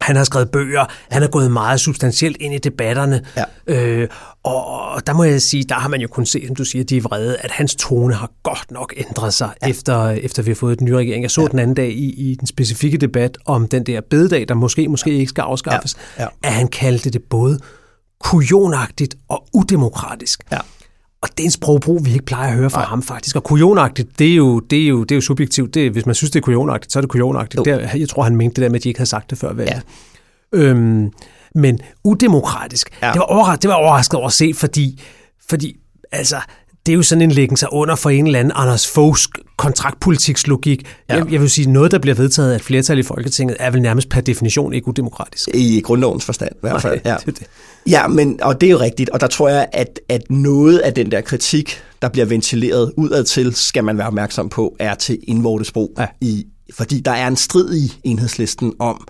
[0.00, 3.24] Han har skrevet bøger, han er gået meget substantielt ind i debatterne.
[3.36, 3.44] Ja.
[3.66, 4.08] Øh,
[4.42, 6.84] og, og der må jeg sige, der har man jo kun set, som du siger,
[6.84, 9.68] de er vrede, at hans tone har godt nok ændret sig, ja.
[9.68, 11.22] efter, efter vi har fået den nye regering.
[11.22, 11.46] Jeg så ja.
[11.48, 15.10] den anden dag i, i den specifikke debat om den der bededag, der måske, måske
[15.10, 16.22] ikke skal afskaffes, Ja.
[16.22, 16.28] Ja.
[16.42, 17.58] at han kaldte det både
[18.20, 20.42] kujonagtigt og udemokratisk.
[20.52, 20.58] Ja.
[21.22, 23.36] Og det er en sprogbrug, vi ikke plejer at høre fra ham faktisk.
[23.36, 25.74] Og kujonagtigt, det er jo, det er jo, det er jo subjektivt.
[25.74, 27.58] Det hvis man synes, det er kujonagtigt, så er det kujonagtigt.
[27.58, 27.64] Jo.
[27.64, 29.38] Det er, jeg tror, han mente det der med, at de ikke havde sagt det
[29.38, 29.82] før valget.
[30.52, 30.58] Ja.
[30.58, 31.10] Øhm,
[31.54, 33.12] men udemokratisk, ja.
[33.12, 35.02] Det, var overrasket, det var overrasket over at se, fordi,
[35.48, 35.76] fordi
[36.12, 36.36] altså,
[36.86, 40.86] det er jo sådan en læggen sig under for en eller anden Anders Foghs kontraktpolitikslogik.
[41.08, 41.14] Ja.
[41.14, 43.82] Jeg, jeg vil sige, noget, der bliver vedtaget af et flertal i Folketinget, er vel
[43.82, 45.48] nærmest per definition ikke udemokratisk.
[45.54, 47.00] I grundlovens forstand i hvert fald.
[47.04, 47.16] Nej, Ja.
[47.26, 47.46] det det.
[47.86, 50.94] ja, men, og det er jo rigtigt, og der tror jeg, at, at noget af
[50.94, 55.18] den der kritik, der bliver ventileret udad til, skal man være opmærksom på, er til
[55.22, 55.94] indvortes brug.
[55.98, 56.06] Ja.
[56.20, 59.06] I, fordi der er en strid i enhedslisten om,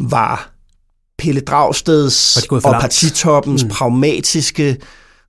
[0.00, 0.52] var
[1.18, 3.70] Pelle Dragsteds og partitoppens mm.
[3.70, 4.76] pragmatiske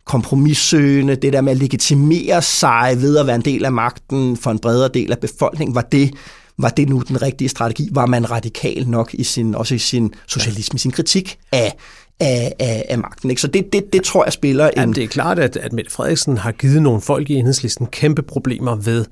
[0.05, 4.51] kompromissøgende, det der med at legitimere sig ved at være en del af magten for
[4.51, 6.13] en bredere del af befolkningen, var det,
[6.57, 7.89] var det nu den rigtige strategi?
[7.91, 11.75] Var man radikal nok i sin, også i sin socialisme, i sin kritik af,
[12.19, 13.29] af, af, af magten?
[13.29, 13.41] Ikke?
[13.41, 14.73] Så det, det, det tror jeg spiller en...
[14.77, 18.21] Jamen, det er klart, at, at Mette Frederiksen har givet nogle folk i enhedslisten kæmpe
[18.21, 19.05] problemer ved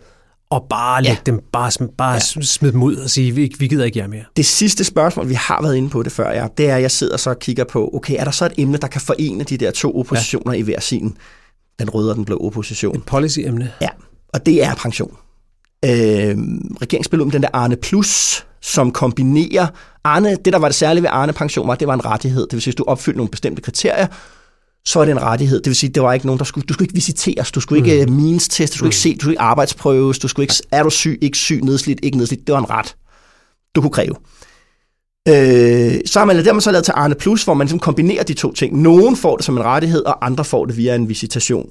[0.52, 1.32] at bare lægge Ja.
[1.32, 2.20] dem, bare, sm- bare ja.
[2.42, 4.24] smide dem ud og sige, vi, vi gider ikke jer mere.
[4.38, 6.92] Det sidste spørgsmål, vi har været inde på det før, ja, det er, at jeg
[6.92, 9.58] sidder så og kigger på, okay, er der så et emne, der kan forene de
[9.58, 10.60] der to oppositioner ja.
[10.60, 11.18] i hver sin,
[11.80, 13.02] den røde og den blå opposition?
[13.02, 13.72] Policy-emne.
[13.82, 13.90] Ja,
[14.34, 15.18] og det er pension.
[15.86, 16.38] Øh,
[17.22, 19.68] om den der Arne Plus, som kombinerer
[20.04, 22.42] Arne, det der var det særlige ved Arne pension var, at det var en rettighed.
[22.42, 24.08] Det vil sige, hvis du opfyldte nogle bestemte kriterier,
[24.86, 25.58] så er det en rettighed.
[25.58, 27.88] Det vil sige, det var ikke nogen, der skulle, du skulle ikke visiteres, du skulle
[27.88, 28.14] ikke mm.
[28.14, 30.90] means test, du skulle ikke se, du skulle ikke arbejdsprøves, du skulle ikke, er du
[30.90, 32.48] syg, ikke syg, nedslidt, ikke nedslidt.
[32.48, 32.96] Det var en ret,
[33.76, 34.16] du kunne kræve.
[35.28, 37.80] Øh, så har man, det har man så lavet til Arne Plus, hvor man ligesom
[37.80, 38.82] kombinerer de to ting.
[38.82, 41.70] Nogen får det som en rettighed, og andre får det via en visitation.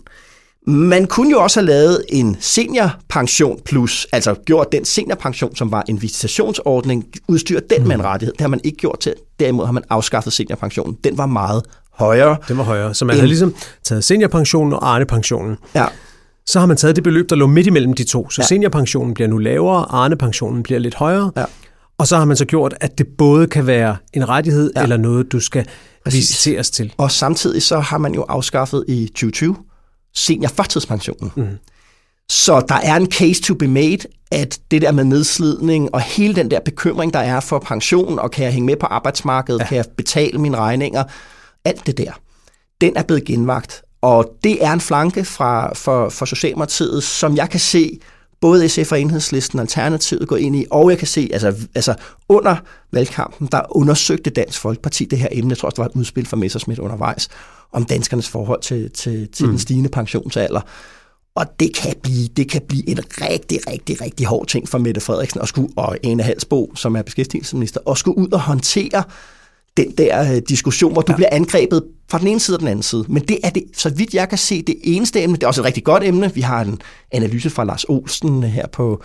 [0.66, 5.84] Man kunne jo også have lavet en seniorpension plus, altså gjort den seniorpension, som var
[5.88, 8.32] en visitationsordning, udstyret den med en rettighed.
[8.32, 9.14] Det har man ikke gjort til.
[9.38, 10.96] Derimod har man afskaffet seniorpensionen.
[11.04, 11.62] Den var meget
[11.92, 12.36] højere.
[12.48, 12.94] Den var højere.
[12.94, 15.56] Så man En- havde ligesom taget seniorpensionen og Arne-pensionen.
[15.74, 15.86] Ja,
[16.46, 18.30] Så har man taget det beløb, der lå midt imellem de to.
[18.30, 18.46] Så Ja.
[18.46, 21.32] seniorpensionen bliver nu lavere, Arne-pensionen bliver lidt højere.
[21.36, 21.44] Ja.
[21.98, 24.82] Og så har man så gjort, at det både kan være en rettighed ja.
[24.82, 25.66] eller noget, du skal
[26.04, 26.18] Præcis.
[26.20, 26.94] visiteres til.
[26.98, 29.56] og samtidig så har man jo afskaffet i 2020
[30.14, 31.32] seniorførtidspensionen.
[31.36, 31.46] Mm.
[32.30, 33.98] Så der er en case to be made,
[34.32, 38.30] at det der med nedslidning og hele den der bekymring, der er for pension, og
[38.30, 39.66] kan jeg hænge med på arbejdsmarkedet, ja.
[39.66, 41.04] kan jeg betale mine regninger,
[41.64, 42.12] alt det der,
[42.80, 43.82] den er blevet genvagt.
[44.02, 47.98] Og det er en flanke fra, for, for Socialdemokratiet, som jeg kan se
[48.40, 51.94] både SF og Enhedslisten og Alternativet gå ind i, og jeg kan se, altså, altså
[52.28, 52.56] under
[52.92, 56.26] valgkampen, der undersøgte Dansk Folkeparti det her emne, jeg tror også, der var et udspil
[56.26, 57.28] fra Messerschmidt undervejs,
[57.72, 59.50] om danskernes forhold til, til, til mm.
[59.50, 60.60] den stigende pensionsalder.
[61.34, 65.00] Og det kan, blive, det kan blive en rigtig, rigtig, rigtig hård ting for Mette
[65.00, 69.04] Frederiksen og, skulle, og Ane Halsbo, som er beskæftigelsesminister, og skulle ud og håndtere
[69.76, 71.16] den der øh, diskussion, hvor du ja.
[71.16, 73.04] bliver angrebet fra den ene side og den anden side.
[73.08, 75.36] Men det er det, så vidt jeg kan se, det eneste emne.
[75.36, 76.34] Det er også et rigtig godt emne.
[76.34, 76.80] Vi har en
[77.12, 79.02] analyse fra Lars Olsen her på,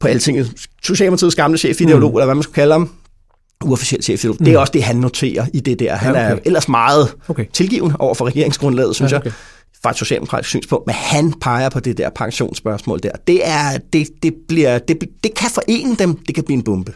[0.00, 0.52] på Altinget.
[0.82, 2.16] Socialdemokratiets gamle chefideolog, mm.
[2.16, 2.90] eller hvad man skulle kalde ham.
[3.64, 4.36] Uofficiel chefideolog.
[4.40, 4.44] Mm.
[4.44, 5.94] Det er også det, han noterer i det der.
[5.96, 6.42] Han Ja, er okay.
[6.44, 7.44] ellers meget Okay.
[7.52, 9.36] tilgivende over for regeringsgrundlaget, synes Ja, jeg okay.
[9.82, 13.10] fra et socialdemokratisk synspunkt, men han peger på det der pensionsspørgsmål der.
[13.26, 16.92] Det, er, det, det, bliver, det, det kan forene dem, det kan blive en bombe.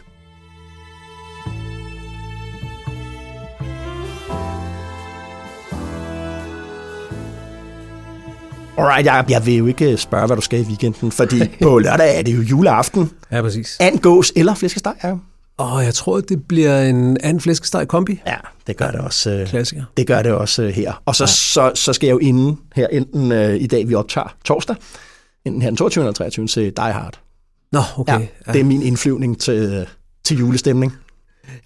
[8.77, 12.17] Alright, jeg, jeg vil jo ikke spørge, hvad du skal i weekenden, fordi på lørdag
[12.19, 13.11] er det jo juleaften.
[13.31, 13.77] Ja, præcis.
[13.79, 15.13] Angås eller flæskesteg, ja.
[15.57, 18.21] Og jeg tror, det bliver en anden flæskesteg kombi.
[18.27, 18.35] Ja,
[18.67, 19.31] det gør det også.
[19.31, 19.83] øh, Klassiker.
[19.97, 21.01] Det gør det også øh, her.
[21.05, 21.27] Og så, ja.
[21.27, 24.75] så, så skal jeg jo inden her, enten øh, i dag, vi optager torsdag,
[25.45, 26.01] enten her den 22.
[26.03, 26.47] eller 23.
[26.47, 27.19] til Die Hard.
[27.71, 28.13] Nå, okay.
[28.13, 29.85] Ja, Ja, det er min indflyvning til, øh,
[30.25, 30.93] til julestemning.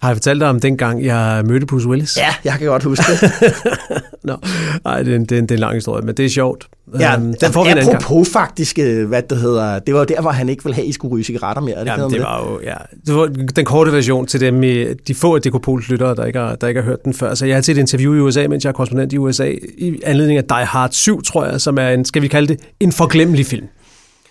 [0.02, 2.16] Har jeg fortalt dig om dengang, jeg mødte Bruce Willis?
[2.16, 3.32] Ja, jeg kan godt huske det.
[4.24, 4.36] Nå,
[4.84, 6.28] nej, det er, en, det, er en, det er en lang historie, men det er
[6.28, 6.68] sjovt.
[6.98, 10.04] ja, Øhm, den får vi en apropos faktisk, øh, hvad det hedder, det var jo
[10.04, 11.74] der, hvor han ikke ville have, at I skulle ryge cigaretter mere.
[11.74, 12.74] Er det Jamen, det med var jo, ja.
[13.06, 16.38] Det var den korte version til dem, i- de få af Dekopols lyttere, der ikke,
[16.38, 17.34] har, der ikke har hørt den før.
[17.34, 20.00] Så jeg har til et interview i USA, mens jeg er korrespondent i USA, i
[20.04, 22.92] anledning af Die Hard 7, tror jeg, som er en, skal vi kalde det, en
[22.92, 23.66] forglemmelig film.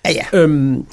[0.06, 0.40] Ja, ja.
[0.40, 0.86] Øhm,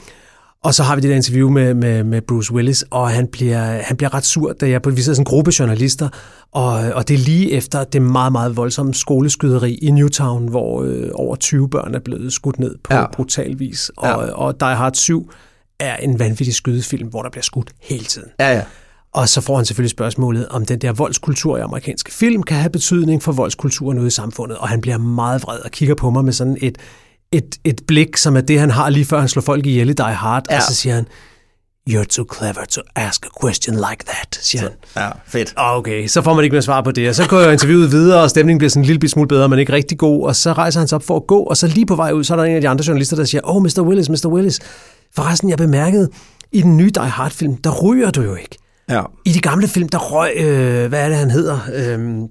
[0.67, 3.59] og så har vi det der interview med, med, med Bruce Willis, og han bliver,
[3.83, 6.09] han bliver ret sur, da jeg, vi sidder sådan en gruppe journalister,
[6.53, 11.11] og, og det er lige efter det meget, meget voldsomme skoleskyderi i Newtown, hvor øh,
[11.15, 13.01] over 20 børn er blevet skudt ned på Ja.
[13.01, 13.07] ja.
[13.13, 13.91] brutal vis.
[13.97, 14.15] Og, Ja.
[14.17, 15.31] og Die Hard 7
[15.81, 18.29] er en vanvittig skydefilm, hvor der bliver skudt hele tiden.
[18.41, 18.63] ja, ja.
[19.13, 22.71] Og så får han selvfølgelig spørgsmålet, om den der voldskultur i amerikanske film kan have
[22.71, 24.59] betydning for voldskulturen ude i samfundet.
[24.59, 26.79] Og han bliver meget vred og kigger på mig med sådan et,
[27.33, 29.93] et, et blik, som er det, han har lige før han slår folk ihjel i
[29.93, 30.45] Die Hard.
[30.51, 30.57] Ja.
[30.57, 31.07] Og så siger han,
[31.91, 34.71] You're too clever to ask a question like that, siger han.
[34.97, 35.55] Ja, fedt.
[35.57, 37.09] Okay, så får man ikke mere svar på det.
[37.09, 39.73] Og så går interviewet videre, og stemningen bliver sådan en lille smule bedre, men ikke
[39.73, 40.27] rigtig god.
[40.27, 42.25] Og så rejser han sig op for at gå, og så lige på vej ud,
[42.25, 43.81] så er der en af de andre journalister, der siger, Oh, Mr.
[43.81, 44.29] Willis, Mr.
[44.29, 44.61] Willis.
[45.15, 46.09] Forresten, jeg bemærkede,
[46.53, 48.59] i den nye Die Hard-film, der ryger du jo ikke.
[48.91, 49.03] Ja.
[49.25, 51.59] I de gamle film, der røg, øh, hvad er det, han hedder?
[51.75, 52.27] Øhm,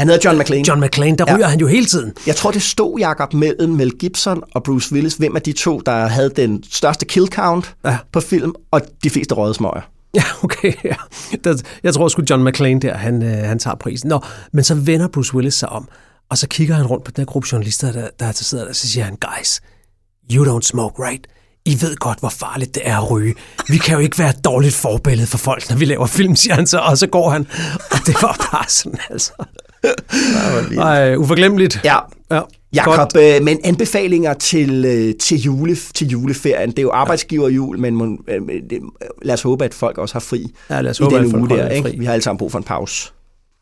[0.00, 0.64] Han hedder John McClane.
[0.68, 1.36] John McClane, der Ja.
[1.36, 2.12] ryger han jo hele tiden.
[2.26, 5.80] Jeg tror, det stod, Jacob, mellem Mel Gibson og Bruce Willis, hvem af de to,
[5.86, 7.96] der havde den største kill count Ja.
[8.12, 9.80] på film, og de fleste røde smøger.
[10.14, 10.72] Ja, okay.
[10.84, 10.94] Ja.
[11.84, 14.08] Jeg tror sgu John McClane der, han, øh, han tager prisen.
[14.08, 14.20] Nå,
[14.52, 15.88] men så vender Bruce Willis sig om,
[16.30, 18.68] og så kigger han rundt på den her gruppe journalister, der, der, der sidder der,
[18.70, 19.60] og så siger han, guys,
[20.32, 21.26] you don't smoke, right?
[21.64, 23.34] I ved godt, hvor farligt det er at ryge.
[23.68, 26.54] Vi kan jo ikke være et dårligt forbillede for folk, når vi laver film, siger
[26.54, 27.46] han så, og så går han.
[27.90, 29.32] Og det var bare sådan, altså.
[30.78, 31.80] Ej, uforglemmeligt.
[31.84, 31.96] Ja,
[32.30, 32.40] ja.
[32.74, 36.70] Jakob, øh, men anbefalinger til, øh, til, jule, til juleferien.
[36.70, 38.80] Det er jo arbejdsgiverjul, men må, øh, det,
[39.22, 41.30] lad os håbe, at folk også har fri Ja, lad os i håbe, den at
[41.30, 41.68] folk uge der.
[41.68, 41.88] Ikke?
[41.88, 41.96] fri.
[41.98, 43.12] Vi har alle sammen brug for en pause.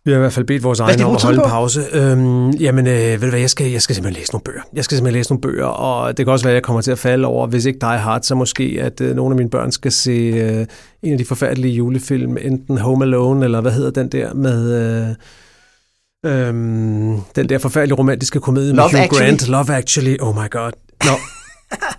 [0.05, 1.81] Vi har i hvert fald bedt vores egne om at holde en pause.
[1.93, 4.61] Øhm, jamen, øh, ved du hvad, jeg skal, jeg skal simpelthen læse nogle bøger.
[4.75, 6.91] Jeg skal simpelthen læse nogle bøger, og det kan også være, at jeg kommer til
[6.91, 9.73] at falde over, hvis ikke Die Hard, så måske, at øh, nogle af mine børn
[9.73, 10.67] skal se øh,
[11.03, 14.73] en af de forfærdelige julefilm, enten Home Alone, eller hvad hedder den der med...
[15.09, 15.15] Øh,
[16.27, 19.27] Øhm, den der forfærdelige romantiske komedie Love med Hugh Actually?
[19.29, 20.71] Grant, Love Actually, oh my god.
[21.05, 21.11] Nå.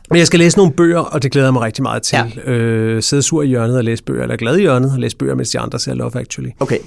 [0.09, 2.17] Men jeg skal læse nogle bøger, og det glæder jeg mig rigtig meget til.
[2.45, 2.51] Ja.
[2.51, 5.35] Øh, sidde sur i hjørnet og læse bøger, eller glad i hjørnet og læse bøger,
[5.35, 6.49] mens de andre ser Love Actually.
[6.59, 6.77] Okay.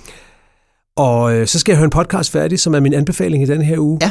[0.97, 3.63] Og øh, så skal jeg høre en podcast færdig, som er min anbefaling i den
[3.63, 3.99] her uge.
[4.03, 4.11] Ja.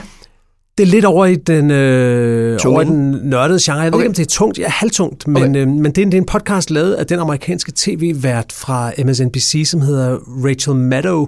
[0.78, 2.74] Det er lidt over i den, øh, Tunge.
[2.76, 3.80] over i den nørdede genre.
[3.80, 4.04] Jeg ved Okay.
[4.04, 4.60] ikke, om det er tungt.
[4.60, 5.28] Ja, halvtungt.
[5.28, 5.62] Men, Okay.
[5.62, 8.92] øh, men det, er, en- det er en podcast lavet af den amerikanske tv-vært fra
[9.06, 11.28] MSNBC, som hedder Rachel Maddow.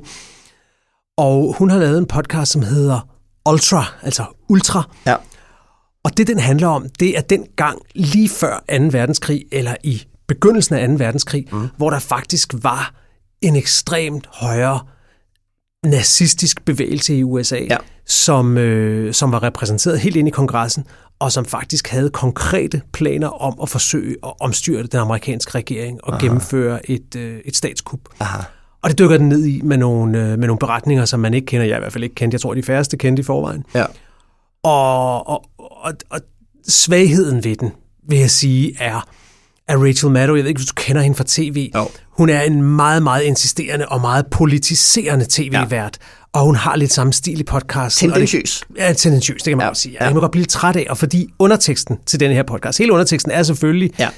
[1.18, 3.08] Og hun har lavet en podcast, som hedder
[3.50, 4.84] Ultra, altså Ultra.
[5.06, 5.16] Ja.
[6.04, 8.84] Og det, den handler om, det er den gang lige før 2.
[8.92, 10.94] verdenskrig, eller i begyndelsen af 2.
[10.94, 11.68] verdenskrig, mm.
[11.78, 12.94] hvor der faktisk var
[13.42, 14.80] en ekstremt højere
[15.86, 17.78] nazistisk bevægelse i USA, Ja.
[18.06, 20.86] som, øh, som var repræsenteret helt ind i kongressen,
[21.20, 26.14] og som faktisk havde konkrete planer om at forsøge at omstyrte den amerikanske regering og
[26.14, 26.26] Aha.
[26.26, 28.00] gennemføre et, øh, et statskup.
[28.20, 28.42] Aha.
[28.84, 31.46] Og det dykker den ned i med nogle, øh, med nogle beretninger, som man ikke
[31.46, 31.66] kender.
[31.68, 32.36] Jeg i hvert fald ikke kendte.
[32.36, 33.64] Jeg tror, de færreste kendte i forvejen.
[33.76, 33.86] Ja.
[34.64, 36.20] Og, og, og, og
[36.68, 37.72] svagheden ved den,
[38.10, 39.08] vil jeg sige, er,
[39.68, 41.88] at Rachel Maddow, jeg ved ikke, hvis du kender hende fra tv, Jo.
[42.10, 46.40] hun er en meget, meget insisterende og meget politiserende tv-vært, ja.
[46.40, 48.10] og hun har lidt samme stil i podcasten.
[48.10, 48.64] Tendentiøs.
[48.78, 49.74] Ja, tendentiøs, det kan man Ja, ja.
[49.74, 49.98] sige.
[50.00, 50.06] ja.
[50.06, 52.92] Jeg må godt blive lidt træt af, og fordi underteksten til denne her podcast, hele
[52.94, 54.10] underteksten er selvfølgelig, Ja.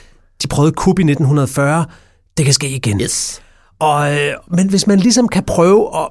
[0.44, 1.86] de prøvede kup i 1940,
[2.38, 3.02] det kan ske igen.
[3.02, 3.42] Yes.
[3.80, 6.08] Og, øh, men hvis man ligesom kan prøve at,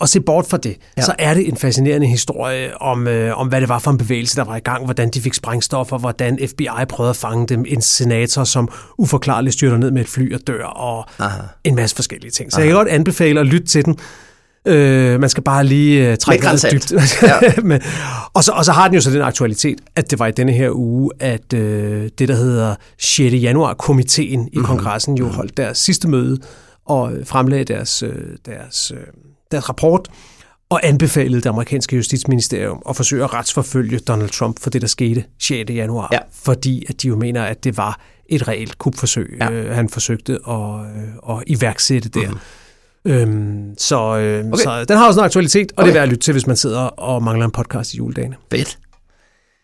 [0.00, 1.02] at se bort fra det, ja.
[1.02, 4.36] så er det en fascinerende historie om, øh, om, hvad det var for en bevægelse,
[4.36, 7.82] der var i gang, hvordan de fik sprængstoffer, hvordan FBI prøvede at fange dem, en
[7.82, 11.42] senator, som uforklarligt styrter ned med et fly og dør, og Aha.
[11.64, 12.52] en masse forskellige ting.
[12.52, 12.64] Så Aha.
[12.66, 13.96] jeg kan godt anbefale at lytte til den.
[14.66, 16.90] Øh, man skal bare lige øh, trække grænsalt.
[16.90, 17.22] dybt.
[17.22, 17.38] Ja.
[17.62, 17.80] Men,
[18.34, 20.52] og, så, og så har den jo så den aktualitet, at det var i denne
[20.52, 23.34] her uge, at øh, det, der hedder 6.
[23.34, 24.48] januar-komiteen Mhm.
[24.52, 26.38] i kongressen jo holdt deres sidste møde
[26.88, 28.14] og fremlagde deres, øh,
[28.46, 29.00] deres, øh,
[29.52, 30.08] deres rapport
[30.70, 35.24] og anbefalede det amerikanske justitsministerium at forsøge at retsforfølge Donald Trump for det, der skete
[35.42, 35.70] 6.
[35.70, 36.18] januar, Ja.
[36.32, 39.50] fordi at de jo mener, at det var et reelt kupforsøg, Ja.
[39.50, 42.30] øh, han forsøgte at, øh, at iværksætte der.
[42.30, 42.38] Mm.
[43.04, 44.56] Øhm, så, øh, Okay.
[44.62, 45.86] så den har også en aktualitet, og okay.
[45.86, 48.36] det er værd at lytte til, hvis man sidder og mangler en podcast i juledagene.
[48.50, 48.78] Fedt.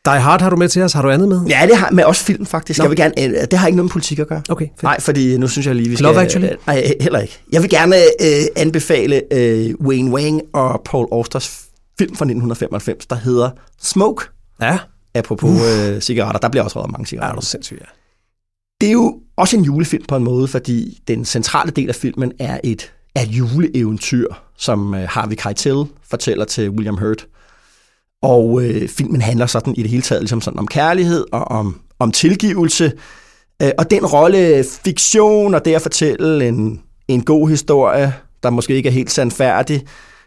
[0.04, 0.92] Die Hard har du med til os.
[0.92, 1.40] Har du andet med?
[1.48, 2.78] Ja, det har med også film faktisk.
[2.78, 2.84] Nå.
[2.84, 4.42] Jeg vil gerne, øh, det har ikke noget med politik at gøre.
[4.48, 4.82] Okay, fedt.
[4.82, 6.04] Nej, fordi nu synes jeg lige, vi skal...
[6.04, 6.48] Love Actually?
[6.48, 7.38] øh, Nej, heller ikke.
[7.52, 11.60] Jeg vil gerne øh, anbefale øh, Wayne Wang og Paul Austers
[11.98, 13.50] film fra 1995, der hedder
[13.82, 14.24] Smoke.
[14.60, 14.78] Ja,
[15.14, 16.38] Apropos øh, cigaretter.
[16.40, 17.34] Der bliver også røget mange ja cigaretter.
[17.34, 17.86] du er sindssygt, ja.
[18.80, 22.32] Det er jo også en julefilm på en måde, fordi den centrale del af filmen
[22.38, 24.26] er et, er et juleeventyr,
[24.56, 27.26] som øh, Harvey Keitel fortæller til William Hurt.
[28.24, 31.80] Og øh, filmen handler sådan i det hele taget ligesom sådan om kærlighed og om,
[31.98, 32.92] om tilgivelse.
[33.62, 38.74] Øh, og den rolle fiktion og det at fortælle en, en god historie, der måske
[38.74, 39.82] ikke er helt sandfærdig,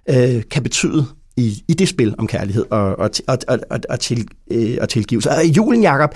[0.10, 1.06] øh, kan betyde
[1.38, 5.30] i, i det spil om kærlighed og, og, og, og, og, til, øh, og tilgivelse.
[5.30, 6.16] Og julen, Jacob,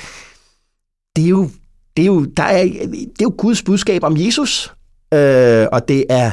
[1.15, 1.49] det er jo,
[1.97, 4.73] det er jo, der er, det er jo Guds budskab om Jesus,
[5.13, 6.32] øh, og det er,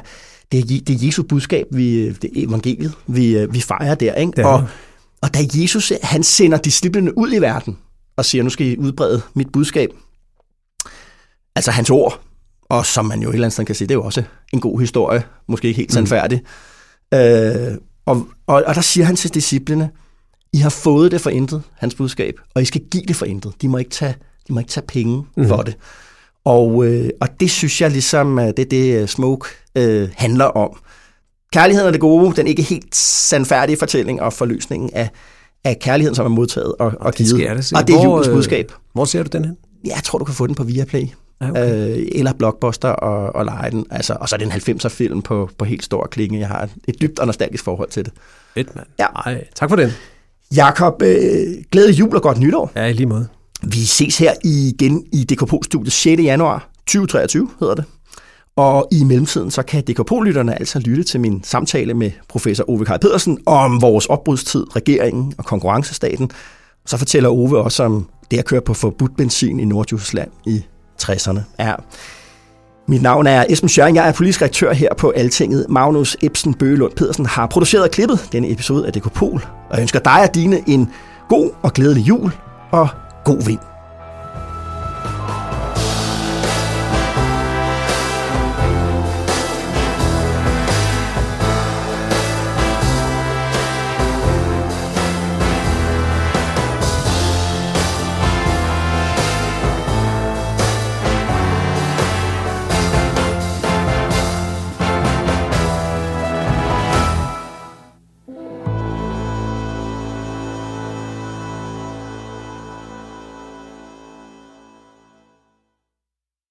[0.53, 4.15] det, er, det er Jesu budskab, vi, det er evangeliet, vi, øh, vi fejrer der.
[4.15, 4.41] Ikke?
[4.41, 4.69] Er Og.
[5.23, 7.79] Og da Jesus han sender disciplene ud i verden
[8.17, 9.91] og siger, nu skal I udbrede mit budskab,
[11.57, 12.21] altså hans ord,
[12.63, 14.61] og som man jo et eller andet sted kan sige, det er jo også en
[14.61, 16.43] god historie, måske ikke helt sandfærdig.
[17.13, 17.19] Mm.
[17.19, 19.91] Øh, og, og, og der siger han til disciplene,
[20.53, 23.53] I har fået det for intet, hans budskab, og I skal give det for intet.
[23.63, 24.15] De må ikke tage,
[24.49, 25.49] de må ikke tage penge mm.
[25.49, 25.77] for det.
[26.45, 30.79] Og, øh, og det synes jeg ligesom, det er det øh, Smoke øh, handler om.
[31.53, 35.09] Kærligheden er det gode, den ikke helt sandfærdige fortælling og forløsningen af,
[35.65, 37.49] af kærligheden, som er modtaget og, og givet.
[37.57, 37.77] da se.
[37.77, 38.73] og det er Hvor, julens øh, budskab.
[38.93, 39.57] Hvor ser du den hen?
[39.85, 41.07] Ja, jeg tror, du kan få den på Viaplay.
[41.41, 41.99] Okay.
[41.99, 43.87] Øh, eller Blockbuster og, og lege den.
[43.91, 46.39] Altså, og så er det en 90'er film på, på helt stor klinge.
[46.39, 48.13] Jeg har et, et dybt og nostalgisk forhold til det.
[48.55, 48.87] Fedt, mand.
[48.99, 49.07] Ja.
[49.07, 49.91] Ej, tak for den.
[50.57, 51.19] Jakob, øh,
[51.73, 52.73] glædelig jul og godt nytår.
[52.77, 53.29] Ja, i lige måde.
[53.63, 56.23] Vi ses her igen i DKP-studiet 6.
[56.23, 57.85] januar 2023, hedder det.
[58.59, 62.99] Og i mellemtiden, så kan DKP-lytterne altså lytte til min samtale med professor Ove Kaj
[62.99, 66.31] Pedersen om vores opbrudstid, regeringen og konkurrencestaten.
[66.87, 70.65] Så fortæller Ove også om det at køre på forbudt benzin i Nordjylland i
[71.03, 71.41] 60'erne.
[71.59, 71.75] Ja.
[72.89, 75.67] Mit navn er Esben Schøring, jeg er politisk redaktør her på Altinget.
[75.69, 79.99] Magnus Ebsen Bøgelund Pedersen har produceret og klippet denne episode af Dekopol, og jeg ønsker
[79.99, 80.91] dig og dine en
[81.29, 82.33] god og glædelig jul
[82.71, 82.89] og
[83.25, 83.61] god vind.